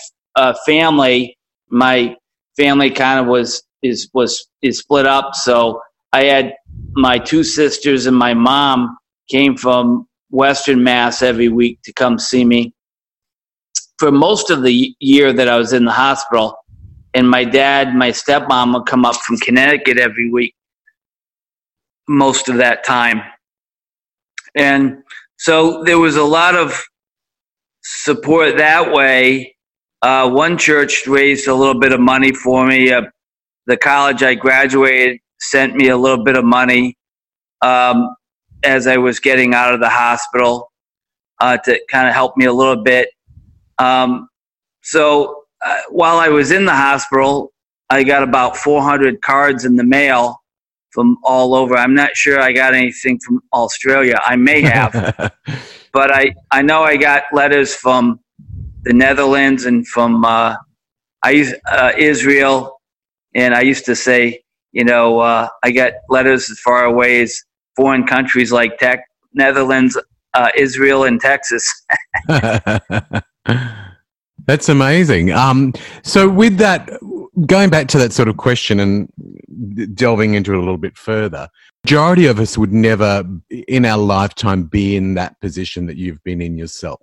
family. 0.65 1.37
My 1.69 2.15
family 2.57 2.91
kind 2.91 3.19
of 3.19 3.27
was 3.27 3.63
is 3.83 4.09
was 4.13 4.47
is 4.61 4.79
split 4.79 5.05
up. 5.07 5.35
So 5.35 5.81
I 6.13 6.25
had 6.25 6.53
my 6.93 7.19
two 7.19 7.43
sisters 7.43 8.05
and 8.07 8.17
my 8.17 8.33
mom 8.33 8.97
came 9.29 9.57
from 9.57 10.07
Western 10.31 10.83
Mass 10.83 11.21
every 11.21 11.49
week 11.49 11.79
to 11.83 11.93
come 11.93 12.19
see 12.19 12.45
me. 12.45 12.73
For 13.99 14.11
most 14.11 14.51
of 14.51 14.63
the 14.63 14.95
year 14.99 15.33
that 15.33 15.49
I 15.49 15.57
was 15.57 15.73
in 15.73 15.85
the 15.85 15.91
hospital, 15.91 16.57
and 17.13 17.29
my 17.29 17.45
dad, 17.45 17.95
my 17.95 18.11
stepmom 18.11 18.73
would 18.75 18.85
come 18.85 19.05
up 19.05 19.15
from 19.17 19.37
Connecticut 19.37 19.97
every 19.97 20.29
week 20.31 20.55
most 22.07 22.49
of 22.49 22.57
that 22.57 22.85
time. 22.85 23.21
And 24.55 25.03
so 25.37 25.83
there 25.85 25.99
was 25.99 26.17
a 26.17 26.23
lot 26.23 26.55
of 26.55 26.81
support 27.83 28.57
that 28.57 28.93
way. 28.93 29.56
Uh, 30.01 30.29
one 30.29 30.57
church 30.57 31.07
raised 31.07 31.47
a 31.47 31.53
little 31.53 31.79
bit 31.79 31.91
of 31.91 31.99
money 31.99 32.31
for 32.31 32.65
me. 32.65 32.91
Uh, 32.91 33.03
the 33.65 33.77
college 33.77 34.23
I 34.23 34.35
graduated 34.35 35.19
sent 35.39 35.75
me 35.75 35.89
a 35.89 35.97
little 35.97 36.23
bit 36.23 36.35
of 36.35 36.45
money 36.45 36.95
um, 37.61 38.15
as 38.63 38.87
I 38.87 38.97
was 38.97 39.19
getting 39.19 39.53
out 39.53 39.73
of 39.73 39.79
the 39.79 39.89
hospital 39.89 40.71
uh, 41.41 41.57
to 41.57 41.79
kind 41.89 42.07
of 42.07 42.13
help 42.13 42.37
me 42.37 42.45
a 42.45 42.53
little 42.53 42.81
bit. 42.83 43.09
Um, 43.79 44.29
so 44.83 45.43
uh, 45.65 45.81
while 45.89 46.17
I 46.17 46.29
was 46.29 46.51
in 46.51 46.65
the 46.65 46.75
hospital, 46.75 47.51
I 47.89 48.03
got 48.03 48.23
about 48.23 48.57
400 48.57 49.21
cards 49.21 49.65
in 49.65 49.75
the 49.75 49.83
mail 49.83 50.41
from 50.91 51.17
all 51.23 51.53
over. 51.53 51.75
I'm 51.75 51.93
not 51.93 52.15
sure 52.15 52.39
I 52.39 52.51
got 52.51 52.73
anything 52.73 53.19
from 53.19 53.41
Australia. 53.53 54.19
I 54.25 54.35
may 54.35 54.61
have, 54.61 54.91
but 55.93 56.11
I, 56.11 56.33
I 56.51 56.61
know 56.61 56.83
I 56.83 56.97
got 56.97 57.23
letters 57.31 57.75
from 57.75 58.19
the 58.83 58.93
Netherlands 58.93 59.65
and 59.65 59.87
from 59.87 60.23
uh, 60.25 60.55
I 61.23 61.53
uh, 61.69 61.91
Israel, 61.97 62.79
and 63.35 63.53
I 63.53 63.61
used 63.61 63.85
to 63.85 63.95
say, 63.95 64.43
you 64.71 64.83
know, 64.83 65.19
uh, 65.19 65.47
I 65.63 65.71
got 65.71 65.93
letters 66.09 66.49
as 66.49 66.59
far 66.59 66.85
away 66.85 67.21
as 67.21 67.41
foreign 67.75 68.05
countries 68.05 68.51
like 68.51 68.77
Tech, 68.77 69.03
Netherlands, 69.33 69.97
uh, 70.33 70.49
Israel, 70.55 71.03
and 71.03 71.19
Texas. 71.19 71.65
That's 74.47 74.69
amazing. 74.69 75.31
Um, 75.31 75.73
so, 76.03 76.29
with 76.29 76.57
that, 76.57 76.89
going 77.45 77.69
back 77.69 77.87
to 77.89 77.97
that 77.97 78.13
sort 78.13 78.29
of 78.29 78.37
question 78.37 78.79
and 78.79 79.11
delving 79.93 80.35
into 80.35 80.53
it 80.53 80.57
a 80.57 80.59
little 80.59 80.77
bit 80.77 80.97
further, 80.97 81.49
majority 81.83 82.27
of 82.27 82.39
us 82.39 82.57
would 82.57 82.71
never, 82.71 83.23
in 83.49 83.85
our 83.85 83.97
lifetime, 83.97 84.63
be 84.63 84.95
in 84.95 85.15
that 85.15 85.39
position 85.41 85.85
that 85.87 85.97
you've 85.97 86.23
been 86.23 86.41
in 86.41 86.57
yourself. 86.57 87.01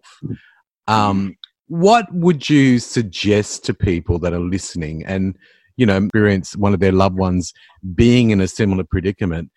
Um, 0.88 1.36
what 1.68 2.06
would 2.12 2.48
you 2.48 2.78
suggest 2.78 3.64
to 3.64 3.74
people 3.74 4.18
that 4.18 4.32
are 4.32 4.40
listening 4.40 5.04
and 5.04 5.36
you 5.76 5.86
know 5.86 5.96
experience 5.96 6.56
one 6.56 6.74
of 6.74 6.80
their 6.80 6.92
loved 6.92 7.16
ones 7.16 7.52
being 7.94 8.30
in 8.30 8.40
a 8.40 8.48
similar 8.48 8.84
predicament? 8.84 9.50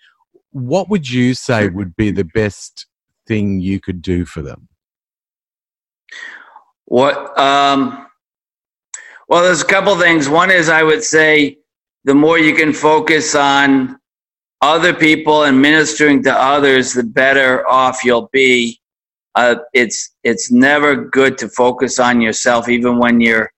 What 0.51 0.89
would 0.89 1.09
you 1.09 1.33
say 1.33 1.67
would 1.67 1.95
be 1.95 2.11
the 2.11 2.23
best 2.23 2.87
thing 3.27 3.59
you 3.59 3.79
could 3.79 4.01
do 4.01 4.25
for 4.25 4.41
them? 4.41 4.67
What? 6.85 7.37
Um, 7.37 8.07
well, 9.27 9.43
there's 9.43 9.61
a 9.61 9.65
couple 9.65 9.97
things. 9.97 10.29
One 10.29 10.49
is 10.49 10.69
I 10.69 10.83
would 10.83 11.03
say 11.03 11.57
the 12.05 12.15
more 12.15 12.39
you 12.39 12.55
can 12.55 12.71
focus 12.71 13.35
on 13.35 13.99
other 14.61 14.93
people 14.93 15.43
and 15.43 15.61
ministering 15.61 16.23
to 16.23 16.33
others, 16.33 16.93
the 16.93 17.03
better 17.03 17.67
off 17.67 18.03
you'll 18.03 18.29
be. 18.31 18.79
Uh, 19.37 19.57
it's 19.73 20.15
it's 20.23 20.51
never 20.51 20.95
good 20.95 21.37
to 21.37 21.47
focus 21.49 21.99
on 21.99 22.21
yourself, 22.21 22.67
even 22.67 22.97
when 22.97 23.21
you're, 23.21 23.51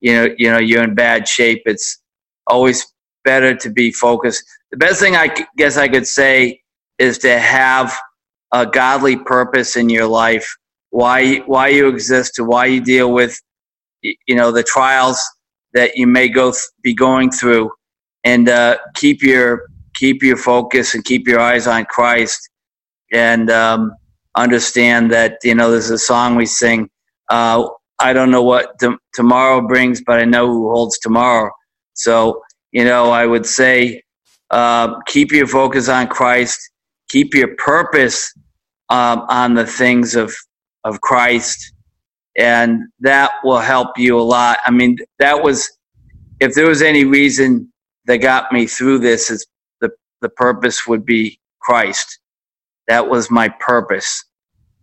you 0.00 0.12
know, 0.12 0.34
you 0.36 0.50
know, 0.50 0.58
you're 0.58 0.84
in 0.84 0.94
bad 0.94 1.26
shape. 1.26 1.62
It's 1.64 2.02
always 2.46 2.86
better 3.24 3.56
to 3.56 3.70
be 3.70 3.90
focused. 3.90 4.44
The 4.70 4.76
best 4.76 5.00
thing 5.00 5.16
I 5.16 5.34
guess 5.56 5.78
I 5.78 5.88
could 5.88 6.06
say 6.06 6.60
is 6.98 7.16
to 7.18 7.38
have 7.38 7.96
a 8.52 8.66
godly 8.66 9.16
purpose 9.16 9.76
in 9.76 9.88
your 9.88 10.06
life 10.06 10.46
why 10.94 11.38
why 11.46 11.66
you 11.68 11.88
exist 11.88 12.36
to 12.36 12.44
why 12.44 12.66
you 12.66 12.80
deal 12.80 13.12
with 13.12 13.36
you 14.02 14.36
know 14.36 14.52
the 14.52 14.62
trials 14.62 15.18
that 15.72 15.96
you 15.96 16.06
may 16.06 16.28
go 16.28 16.52
th- 16.52 16.62
be 16.82 16.94
going 16.94 17.32
through 17.32 17.68
and 18.22 18.48
uh, 18.48 18.76
keep 18.94 19.20
your 19.20 19.62
keep 19.94 20.22
your 20.22 20.36
focus 20.36 20.94
and 20.94 21.04
keep 21.04 21.26
your 21.26 21.40
eyes 21.40 21.66
on 21.66 21.84
Christ 21.86 22.48
and 23.12 23.50
um, 23.50 23.96
understand 24.36 25.10
that 25.12 25.38
you 25.42 25.54
know 25.54 25.70
there's 25.70 25.90
a 25.90 25.98
song 25.98 26.36
we 26.36 26.46
sing 26.46 26.88
uh, 27.30 27.66
I 27.98 28.12
don't 28.12 28.30
know 28.30 28.42
what 28.42 28.78
t- 28.80 28.96
tomorrow 29.14 29.66
brings 29.66 30.02
but 30.02 30.20
I 30.20 30.24
know 30.24 30.46
who 30.46 30.70
holds 30.70 30.98
tomorrow 30.98 31.50
so 31.94 32.42
you 32.72 32.84
know 32.84 33.10
I 33.10 33.26
would 33.26 33.46
say 33.46 34.02
uh, 34.50 35.00
keep 35.06 35.32
your 35.32 35.46
focus 35.46 35.88
on 35.88 36.08
Christ 36.08 36.58
keep 37.08 37.34
your 37.34 37.54
purpose 37.56 38.32
um, 38.88 39.20
on 39.28 39.54
the 39.54 39.66
things 39.66 40.14
of 40.14 40.34
of 40.84 41.00
Christ, 41.00 41.72
and 42.36 42.80
that 43.00 43.30
will 43.42 43.60
help 43.60 43.98
you 43.98 44.18
a 44.18 44.22
lot. 44.22 44.58
I 44.66 44.70
mean, 44.70 44.98
that 45.18 45.42
was 45.42 45.70
if 46.40 46.54
there 46.54 46.66
was 46.66 46.82
any 46.82 47.04
reason 47.04 47.72
that 48.06 48.18
got 48.18 48.52
me 48.52 48.66
through 48.66 48.98
this, 48.98 49.30
is 49.30 49.46
the 49.80 49.90
the 50.20 50.28
purpose 50.28 50.86
would 50.86 51.04
be 51.04 51.38
Christ. 51.60 52.18
That 52.88 53.08
was 53.08 53.30
my 53.30 53.48
purpose. 53.60 54.24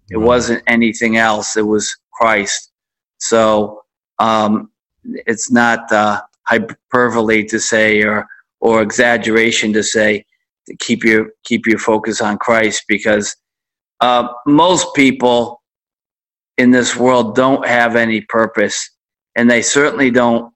It 0.09 0.17
wasn't 0.17 0.63
anything 0.67 1.17
else. 1.17 1.55
It 1.55 1.65
was 1.65 1.95
Christ. 2.13 2.71
So 3.19 3.83
um, 4.19 4.71
it's 5.03 5.51
not 5.51 5.91
uh, 5.91 6.21
hyperbole 6.43 7.45
to 7.45 7.59
say 7.59 8.01
or 8.03 8.27
or 8.59 8.81
exaggeration 8.81 9.73
to 9.73 9.83
say 9.83 10.25
to 10.67 10.75
keep 10.77 11.03
your 11.03 11.29
keep 11.43 11.65
your 11.65 11.79
focus 11.79 12.21
on 12.21 12.37
Christ 12.37 12.83
because 12.87 13.35
uh, 14.01 14.27
most 14.45 14.93
people 14.95 15.61
in 16.57 16.71
this 16.71 16.95
world 16.95 17.35
don't 17.35 17.65
have 17.65 17.95
any 17.95 18.21
purpose, 18.21 18.89
and 19.35 19.49
they 19.49 19.61
certainly 19.61 20.11
don't 20.11 20.53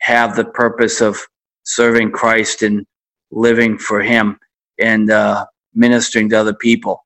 have 0.00 0.36
the 0.36 0.44
purpose 0.44 1.00
of 1.00 1.18
serving 1.64 2.12
Christ 2.12 2.62
and 2.62 2.86
living 3.30 3.78
for 3.78 4.00
Him 4.00 4.38
and 4.78 5.10
uh, 5.10 5.46
ministering 5.74 6.28
to 6.30 6.36
other 6.36 6.54
people. 6.54 7.04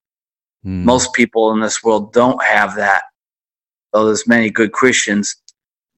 Mm. 0.64 0.84
Most 0.84 1.12
people 1.12 1.52
in 1.52 1.60
this 1.60 1.82
world 1.82 2.12
don't 2.12 2.42
have 2.42 2.76
that. 2.76 3.02
Though 3.92 4.06
there's 4.06 4.26
many 4.26 4.50
good 4.50 4.72
Christians, 4.72 5.36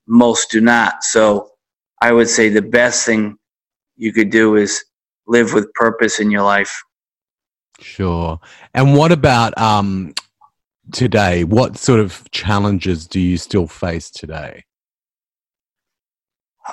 most 0.07 0.51
do 0.51 0.61
not. 0.61 1.03
So 1.03 1.51
I 2.01 2.13
would 2.13 2.29
say 2.29 2.49
the 2.49 2.63
best 2.63 3.05
thing 3.05 3.39
you 3.97 4.13
could 4.13 4.31
do 4.31 4.57
is 4.57 4.85
live 5.27 5.53
with 5.53 5.73
purpose 5.75 6.21
in 6.21 6.31
your 6.31 6.43
life. 6.43 6.83
Sure. 7.81 8.41
And 8.75 8.97
what 8.97 9.13
about 9.13 9.57
um, 9.59 10.15
today? 10.93 11.45
What 11.45 11.77
sort 11.77 12.01
of 12.01 12.29
challenges 12.31 13.07
do 13.07 13.21
you 13.21 13.37
still 13.37 13.67
face 13.67 14.11
today? 14.11 14.65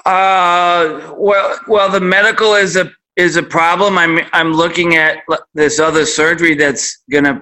Uh, 0.05 1.13
well, 1.15 1.59
well, 1.67 1.89
the 1.89 2.01
medical 2.01 2.53
is 2.53 2.75
a 2.75 2.91
is 3.15 3.37
a 3.37 3.43
problem. 3.43 3.97
I'm 3.97 4.19
I'm 4.33 4.53
looking 4.53 4.95
at 4.95 5.23
this 5.53 5.79
other 5.79 6.05
surgery 6.05 6.55
that's 6.55 7.03
gonna 7.11 7.41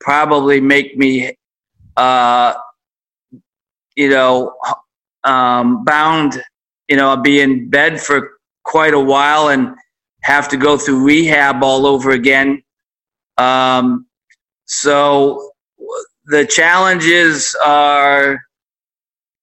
probably 0.00 0.60
make 0.60 0.96
me, 0.96 1.36
uh, 1.96 2.54
you 3.96 4.08
know, 4.10 4.54
um, 5.24 5.84
bound. 5.84 6.42
You 6.88 6.96
know, 6.96 7.10
I'll 7.10 7.16
be 7.16 7.40
in 7.40 7.70
bed 7.70 8.00
for 8.00 8.38
quite 8.64 8.94
a 8.94 9.00
while 9.00 9.48
and 9.48 9.74
have 10.22 10.48
to 10.48 10.56
go 10.56 10.76
through 10.76 11.04
rehab 11.04 11.62
all 11.62 11.86
over 11.86 12.10
again. 12.10 12.62
Um, 13.38 14.06
so 14.66 15.50
the 16.26 16.46
challenges 16.46 17.56
are 17.64 18.40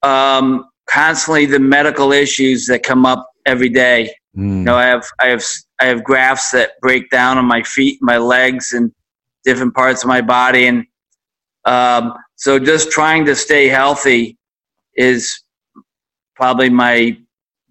um, 0.04 0.70
constantly 0.90 1.46
the 1.46 1.60
medical 1.60 2.12
issues 2.12 2.68
that 2.68 2.84
come 2.84 3.06
up 3.06 3.30
every 3.46 3.70
day. 3.70 4.14
Mm. 4.38 4.60
You 4.60 4.64
know, 4.64 4.76
I 4.76 4.86
have 4.86 5.06
I 5.20 5.28
have 5.28 5.44
I 5.80 5.86
have 5.86 6.04
grafts 6.04 6.52
that 6.52 6.80
break 6.82 7.10
down 7.10 7.38
on 7.38 7.46
my 7.46 7.64
feet, 7.64 8.00
my 8.02 8.18
legs, 8.18 8.74
and 8.74 8.92
different 9.44 9.74
parts 9.74 10.04
of 10.04 10.08
my 10.08 10.22
body, 10.22 10.68
and 10.68 10.86
um, 11.66 12.14
so 12.36 12.60
just 12.60 12.92
trying 12.92 13.26
to 13.26 13.36
stay 13.36 13.68
healthy 13.68 14.38
is 14.96 15.42
probably 16.36 16.70
my 16.70 17.18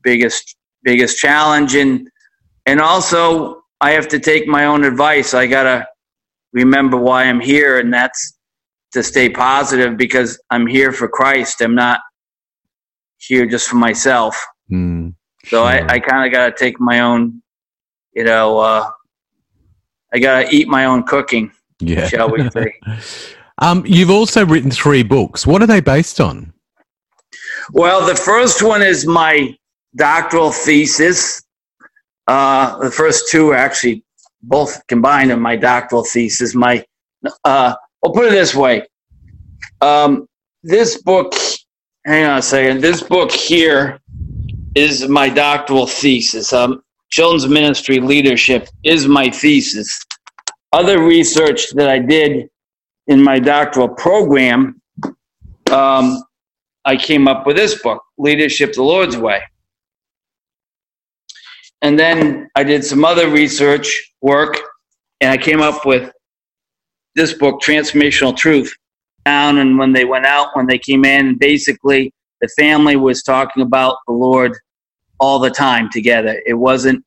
biggest 0.02 0.56
biggest 0.82 1.18
challenge, 1.18 1.74
and 1.74 2.08
and 2.66 2.80
also 2.80 3.62
I 3.80 3.92
have 3.92 4.08
to 4.08 4.18
take 4.18 4.48
my 4.48 4.64
own 4.64 4.84
advice. 4.84 5.34
I 5.34 5.46
gotta 5.46 5.86
remember 6.52 6.96
why 6.96 7.24
I'm 7.24 7.40
here, 7.40 7.78
and 7.78 7.92
that's 7.92 8.36
to 8.92 9.02
stay 9.02 9.28
positive 9.28 9.96
because 9.96 10.40
I'm 10.50 10.66
here 10.66 10.90
for 10.90 11.06
Christ. 11.06 11.60
I'm 11.60 11.74
not 11.74 12.00
here 13.18 13.46
just 13.46 13.68
for 13.68 13.76
myself. 13.76 14.42
Mm, 14.72 15.14
so 15.46 15.64
I, 15.64 15.86
I 15.88 15.98
kind 15.98 16.26
of 16.26 16.32
got 16.32 16.46
to 16.46 16.64
take 16.64 16.80
my 16.80 17.00
own, 17.00 17.42
you 18.12 18.24
know, 18.24 18.58
uh, 18.58 18.90
I 20.12 20.18
got 20.18 20.42
to 20.42 20.54
eat 20.54 20.68
my 20.68 20.84
own 20.86 21.04
cooking. 21.04 21.52
Yeah. 21.78 22.08
Shall 22.08 22.30
we 22.30 22.48
say? 22.50 22.74
um, 23.58 23.84
you've 23.86 24.10
also 24.10 24.44
written 24.44 24.70
three 24.70 25.02
books. 25.02 25.46
What 25.46 25.62
are 25.62 25.66
they 25.66 25.80
based 25.80 26.20
on? 26.20 26.52
Well, 27.72 28.06
the 28.06 28.14
first 28.14 28.62
one 28.62 28.82
is 28.82 29.06
my 29.06 29.56
doctoral 29.94 30.52
thesis. 30.52 31.42
Uh, 32.26 32.78
the 32.78 32.90
first 32.90 33.30
two 33.30 33.50
are 33.50 33.56
actually 33.56 34.04
both 34.42 34.84
combined 34.86 35.30
in 35.30 35.40
my 35.40 35.56
doctoral 35.56 36.04
thesis. 36.04 36.54
My, 36.54 36.84
uh, 37.44 37.74
I'll 38.04 38.12
put 38.12 38.26
it 38.26 38.30
this 38.30 38.54
way. 38.54 38.86
Um, 39.80 40.28
this 40.62 41.02
book 41.02 41.34
hang 42.06 42.24
on 42.24 42.38
a 42.38 42.42
second. 42.42 42.80
This 42.80 43.02
book 43.02 43.30
here 43.30 44.00
is 44.76 45.08
my 45.08 45.28
doctoral 45.28 45.86
thesis. 45.86 46.52
Um, 46.52 46.82
children's 47.08 47.48
ministry 47.48 47.98
leadership 47.98 48.68
is 48.84 49.08
my 49.08 49.30
thesis. 49.30 50.04
Other 50.72 51.02
research 51.02 51.70
that 51.70 51.88
I 51.88 51.98
did 51.98 52.48
in 53.06 53.22
my 53.22 53.38
doctoral 53.38 53.88
program, 53.88 54.80
um, 55.70 56.22
I 56.84 56.96
came 56.96 57.26
up 57.26 57.46
with 57.46 57.56
this 57.56 57.80
book, 57.80 58.02
Leadership 58.18 58.74
the 58.74 58.82
Lord's 58.82 59.16
Way. 59.16 59.40
And 61.80 61.98
then 61.98 62.48
I 62.54 62.62
did 62.62 62.84
some 62.84 63.04
other 63.04 63.30
research 63.30 64.12
work, 64.20 64.58
and 65.22 65.30
I 65.30 65.38
came 65.38 65.62
up 65.62 65.86
with 65.86 66.12
this 67.14 67.32
book, 67.32 67.62
Transformational 67.62 68.36
Truth 68.36 68.74
down 69.24 69.58
and 69.58 69.78
when 69.78 69.92
they 69.92 70.04
went 70.04 70.26
out, 70.26 70.54
when 70.54 70.66
they 70.66 70.78
came 70.78 71.04
in, 71.04 71.36
basically 71.36 72.12
the 72.40 72.48
family 72.58 72.96
was 72.96 73.22
talking 73.22 73.62
about 73.62 73.96
the 74.06 74.12
Lord 74.12 74.52
all 75.20 75.38
the 75.38 75.50
time 75.50 75.88
together. 75.90 76.42
It 76.46 76.54
wasn't, 76.54 77.04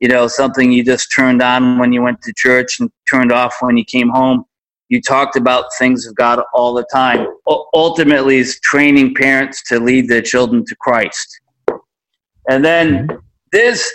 you 0.00 0.08
know, 0.08 0.26
something 0.26 0.72
you 0.72 0.84
just 0.84 1.12
turned 1.14 1.42
on 1.42 1.78
when 1.78 1.92
you 1.92 2.02
went 2.02 2.22
to 2.22 2.32
church 2.34 2.80
and 2.80 2.90
turned 3.10 3.32
off 3.32 3.54
when 3.60 3.76
you 3.76 3.84
came 3.84 4.08
home. 4.08 4.44
You 4.88 5.00
talked 5.00 5.36
about 5.36 5.66
things 5.78 6.06
of 6.06 6.14
God 6.14 6.42
all 6.52 6.74
the 6.74 6.86
time. 6.92 7.20
U- 7.46 7.66
ultimately, 7.74 8.38
is 8.38 8.58
training 8.60 9.14
parents 9.14 9.62
to 9.68 9.78
lead 9.78 10.08
their 10.08 10.22
children 10.22 10.64
to 10.66 10.76
Christ. 10.76 11.40
And 12.48 12.64
then 12.64 13.08
there's 13.52 13.88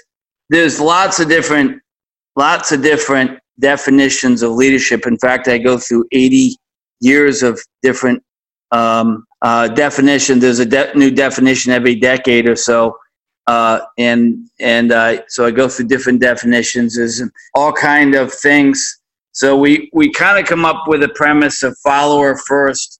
there's 0.50 0.80
lots 0.80 1.20
of 1.20 1.28
different 1.28 1.82
lots 2.36 2.72
of 2.72 2.82
different 2.82 3.40
definitions 3.60 4.42
of 4.42 4.52
leadership. 4.52 5.08
In 5.08 5.18
fact, 5.18 5.48
I 5.48 5.58
go 5.58 5.78
through 5.78 6.06
80 6.12 6.56
years 7.02 7.44
of 7.44 7.60
different 7.82 8.22
um, 8.72 9.26
uh, 9.42 9.68
definition. 9.70 10.40
There's 10.40 10.60
a 10.60 10.66
de- 10.66 10.94
new 10.96 11.12
definition 11.12 11.72
every 11.72 11.96
decade 11.96 12.48
or 12.48 12.56
so. 12.56 12.98
Uh, 13.48 13.82
and 13.98 14.50
and 14.60 14.92
uh, 14.92 15.22
so 15.28 15.46
I 15.46 15.52
go 15.52 15.68
through 15.68 15.88
different 15.88 16.20
definitions. 16.20 16.96
There's 16.96 17.22
all 17.54 17.72
kind 17.72 18.16
of 18.16 18.34
things. 18.34 19.02
So 19.34 19.56
we 19.58 19.90
we 19.94 20.12
kind 20.12 20.40
of 20.40 20.48
come 20.48 20.66
up 20.66 20.88
with 20.88 21.04
a 21.04 21.10
premise 21.10 21.62
of 21.62 21.78
follower 21.80 22.38
first, 22.48 23.00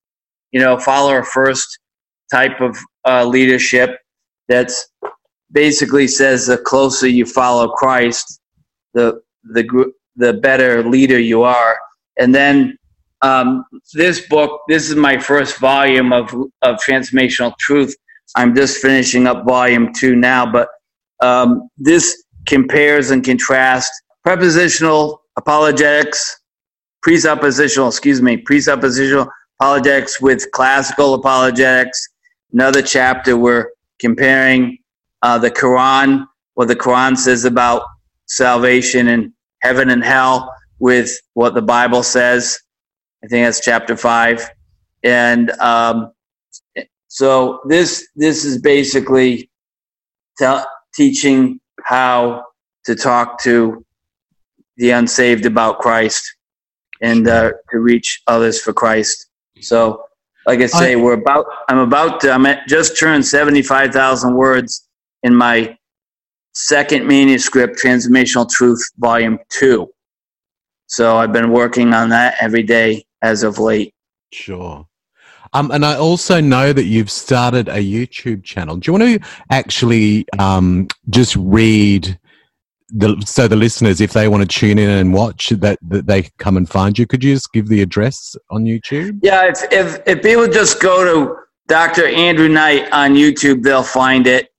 you 0.52 0.60
know, 0.60 0.78
follower 0.78 1.24
first 1.24 1.80
type 2.32 2.62
of 2.62 2.78
uh, 3.08 3.26
leadership. 3.26 3.98
That's 4.48 4.88
basically 5.52 6.08
says 6.08 6.48
the 6.48 6.58
closer 6.58 7.08
you 7.08 7.26
follow 7.26 7.70
Christ, 7.70 8.40
the 8.94 9.22
the 9.44 9.92
the 10.16 10.34
better 10.34 10.84
leader 10.84 11.20
you 11.20 11.44
are. 11.44 11.78
And 12.20 12.34
then 12.34 12.78
um, 13.22 13.66
this 13.94 14.28
book, 14.28 14.62
this 14.68 14.90
is 14.90 14.96
my 14.96 15.18
first 15.18 15.58
volume 15.58 16.14
of, 16.14 16.34
of 16.62 16.80
Transformational 16.88 17.58
Truth. 17.58 17.96
I'm 18.36 18.56
just 18.56 18.82
finishing 18.82 19.28
up 19.28 19.46
volume 19.46 19.94
two 19.94 20.16
now, 20.16 20.52
but 20.52 20.70
um, 21.22 21.70
this 21.78 22.24
compares 22.46 23.12
and 23.12 23.24
contrasts 23.24 24.02
prepositional 24.24 25.22
apologetics, 25.38 26.42
presuppositional, 27.06 27.88
excuse 27.88 28.22
me, 28.22 28.38
presuppositional 28.38 29.30
apologetics 29.60 30.20
with 30.20 30.50
classical 30.52 31.14
apologetics. 31.14 32.08
Another 32.52 32.82
chapter, 32.82 33.38
we're 33.38 33.70
comparing 34.00 34.78
uh, 35.22 35.38
the 35.38 35.52
Quran, 35.52 36.26
what 36.56 36.68
the 36.68 36.76
Quran 36.76 37.18
says 37.18 37.46
about 37.46 37.84
salvation 38.26 39.08
and 39.10 39.32
heaven 39.62 39.90
and 39.90 40.04
hell, 40.04 40.54
with 40.80 41.18
what 41.34 41.54
the 41.54 41.62
Bible 41.62 42.04
says. 42.04 42.60
I 43.24 43.28
think 43.28 43.46
that's 43.46 43.62
chapter 43.62 43.96
five. 43.96 44.48
And 45.04 45.52
um, 45.52 46.12
so 47.16 47.62
this 47.64 48.10
this 48.18 48.44
is 48.44 48.62
basically 48.62 49.50
te- 50.38 50.66
teaching 50.94 51.62
how 51.86 52.44
to 52.84 52.94
talk 52.94 53.42
to 53.44 53.86
the 54.76 54.92
unsaved 54.92 55.46
about 55.46 55.80
Christ 55.80 56.22
and 57.02 57.26
uh, 57.26 57.54
to 57.72 57.80
reach 57.80 58.22
others 58.28 58.60
for 58.60 58.74
Christ. 58.74 59.30
So, 59.62 60.04
like 60.46 60.60
I 60.60 60.66
say, 60.66 60.98
we're 60.98 61.14
about. 61.14 61.46
I'm 61.70 61.78
about 61.78 62.20
to. 62.22 62.32
I'm 62.32 62.46
at, 62.48 62.68
just 62.68 63.00
turned 63.00 63.26
seventy 63.26 63.62
five 63.62 63.94
thousand 63.94 64.36
words 64.36 64.86
in 65.24 65.34
my 65.34 65.78
second 66.54 67.08
manuscript, 67.08 67.80
Transformational 67.82 68.50
Truth, 68.50 68.84
Volume 68.98 69.40
Two. 69.48 69.88
So 70.88 71.16
I've 71.16 71.32
been 71.32 71.54
working 71.54 71.94
on 71.94 72.10
that 72.10 72.36
every 72.42 72.64
day 72.64 73.06
as 73.22 73.44
of 73.44 73.58
late. 73.58 73.94
Sure. 74.34 74.86
Um, 75.56 75.72
and 75.72 75.86
I 75.86 75.96
also 75.96 76.42
know 76.42 76.74
that 76.74 76.84
you've 76.84 77.10
started 77.10 77.70
a 77.70 77.78
YouTube 77.78 78.44
channel. 78.44 78.76
Do 78.76 78.92
you 78.92 79.00
want 79.00 79.22
to 79.24 79.30
actually 79.50 80.26
um, 80.38 80.90
just 81.10 81.34
read 81.38 82.20
the 82.90 83.20
so 83.26 83.48
the 83.48 83.56
listeners, 83.56 84.02
if 84.02 84.12
they 84.12 84.28
want 84.28 84.42
to 84.42 84.48
tune 84.48 84.78
in 84.78 84.90
and 84.90 85.14
watch, 85.14 85.50
that, 85.50 85.80
that 85.88 86.08
they 86.08 86.24
come 86.40 86.58
and 86.58 86.70
find 86.70 87.00
you? 87.00 87.08
Could 87.08 87.24
you 87.24 87.34
just 87.34 87.54
give 87.54 87.70
the 87.70 87.82
address 87.82 88.36
on 88.52 88.66
YouTube? 88.66 89.18
Yeah, 89.24 89.46
if 89.46 89.64
if, 89.72 90.02
if 90.06 90.22
people 90.22 90.48
just 90.48 90.82
go 90.82 91.06
to 91.06 91.38
Dr. 91.70 92.06
Andrew 92.06 92.50
Knight 92.50 92.92
on 92.92 93.16
YouTube, 93.16 93.64
they'll 93.64 93.82
find 93.82 94.28
it, 94.28 94.50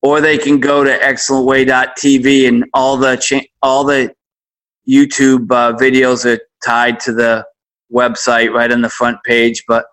or 0.00 0.22
they 0.22 0.38
can 0.38 0.58
go 0.58 0.82
to 0.82 0.98
excellentway.tv 1.00 2.48
and 2.48 2.64
all 2.72 2.96
the 2.96 3.16
cha- 3.16 3.46
all 3.62 3.84
the 3.84 4.10
YouTube 4.88 5.52
uh, 5.52 5.76
videos 5.76 6.24
are 6.24 6.40
tied 6.64 6.98
to 7.00 7.12
the 7.12 7.44
website 7.92 8.54
right 8.54 8.72
on 8.72 8.80
the 8.80 8.88
front 8.88 9.22
page. 9.24 9.64
But 9.68 9.84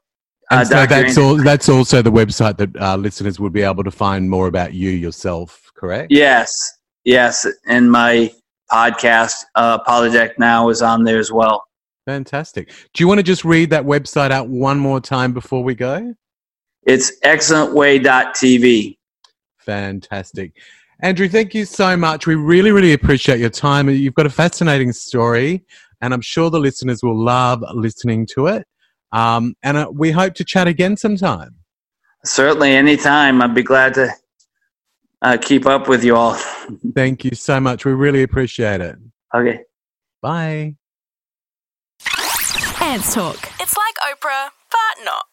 Uh, 0.50 0.64
so 0.64 0.86
that's 0.86 1.18
all. 1.18 1.36
That's 1.36 1.68
also 1.68 2.02
the 2.02 2.12
website 2.12 2.58
that 2.58 2.76
uh, 2.78 2.96
listeners 2.96 3.40
would 3.40 3.52
be 3.52 3.64
able 3.64 3.84
to 3.84 3.92
find 3.92 4.30
more 4.30 4.48
about 4.48 4.74
you 4.74 4.90
yourself. 4.90 5.72
Correct? 5.76 6.12
Yes, 6.12 6.80
yes, 7.04 7.46
and 7.66 7.92
my 7.92 8.32
podcast, 8.72 9.44
uh, 9.56 9.78
Apologetic 9.82 10.40
Now, 10.40 10.70
is 10.70 10.82
on 10.82 11.04
there 11.04 11.20
as 11.20 11.32
well. 11.32 11.66
Fantastic. 12.06 12.70
Do 12.94 13.04
you 13.04 13.08
want 13.08 13.20
to 13.20 13.24
just 13.24 13.44
read 13.44 13.70
that 13.72 13.84
website 13.84 14.32
out 14.32 14.48
one 14.48 14.80
more 14.80 15.02
time 15.02 15.34
before 15.34 15.64
we 15.64 15.76
go? 15.76 16.14
It's 16.84 17.20
excellentway.tv. 17.20 18.98
Fantastic. 19.60 20.54
Andrew, 21.02 21.28
thank 21.28 21.54
you 21.54 21.66
so 21.66 21.98
much. 21.98 22.26
We 22.26 22.36
really, 22.36 22.72
really 22.72 22.94
appreciate 22.94 23.40
your 23.40 23.50
time. 23.50 23.90
You've 23.90 24.14
got 24.14 24.26
a 24.26 24.32
fascinating 24.32 24.94
story, 24.94 25.66
and 26.00 26.14
I'm 26.14 26.22
sure 26.22 26.50
the 26.50 26.60
listeners 26.60 27.04
will 27.04 27.22
love 27.22 27.62
listening 27.74 28.26
to 28.28 28.48
it. 28.48 28.66
Um, 29.12 29.56
and 29.64 29.78
uh, 29.78 29.90
we 29.92 30.12
hope 30.12 30.34
to 30.36 30.44
chat 30.44 30.68
again 30.68 30.98
sometime. 30.98 31.56
Certainly, 32.26 32.72
anytime. 32.72 33.42
I'd 33.42 33.56
be 33.56 33.64
glad 33.64 33.94
to 33.96 34.10
uh, 35.22 35.38
keep 35.42 35.66
up 35.66 35.88
with 35.88 36.04
you 36.04 36.16
all. 36.16 36.34
Thank 36.96 37.24
you 37.24 37.32
so 37.36 37.60
much. 37.60 37.86
We 37.86 37.94
really 37.94 38.24
appreciate 38.24 38.82
it. 38.82 38.98
Okay. 39.34 39.62
Bye. 40.22 40.76
Ants 42.82 43.14
Talk. 43.14 43.38
It's 43.60 43.76
like 43.76 43.96
Oprah, 44.12 44.50
but 44.72 45.06
not. 45.06 45.27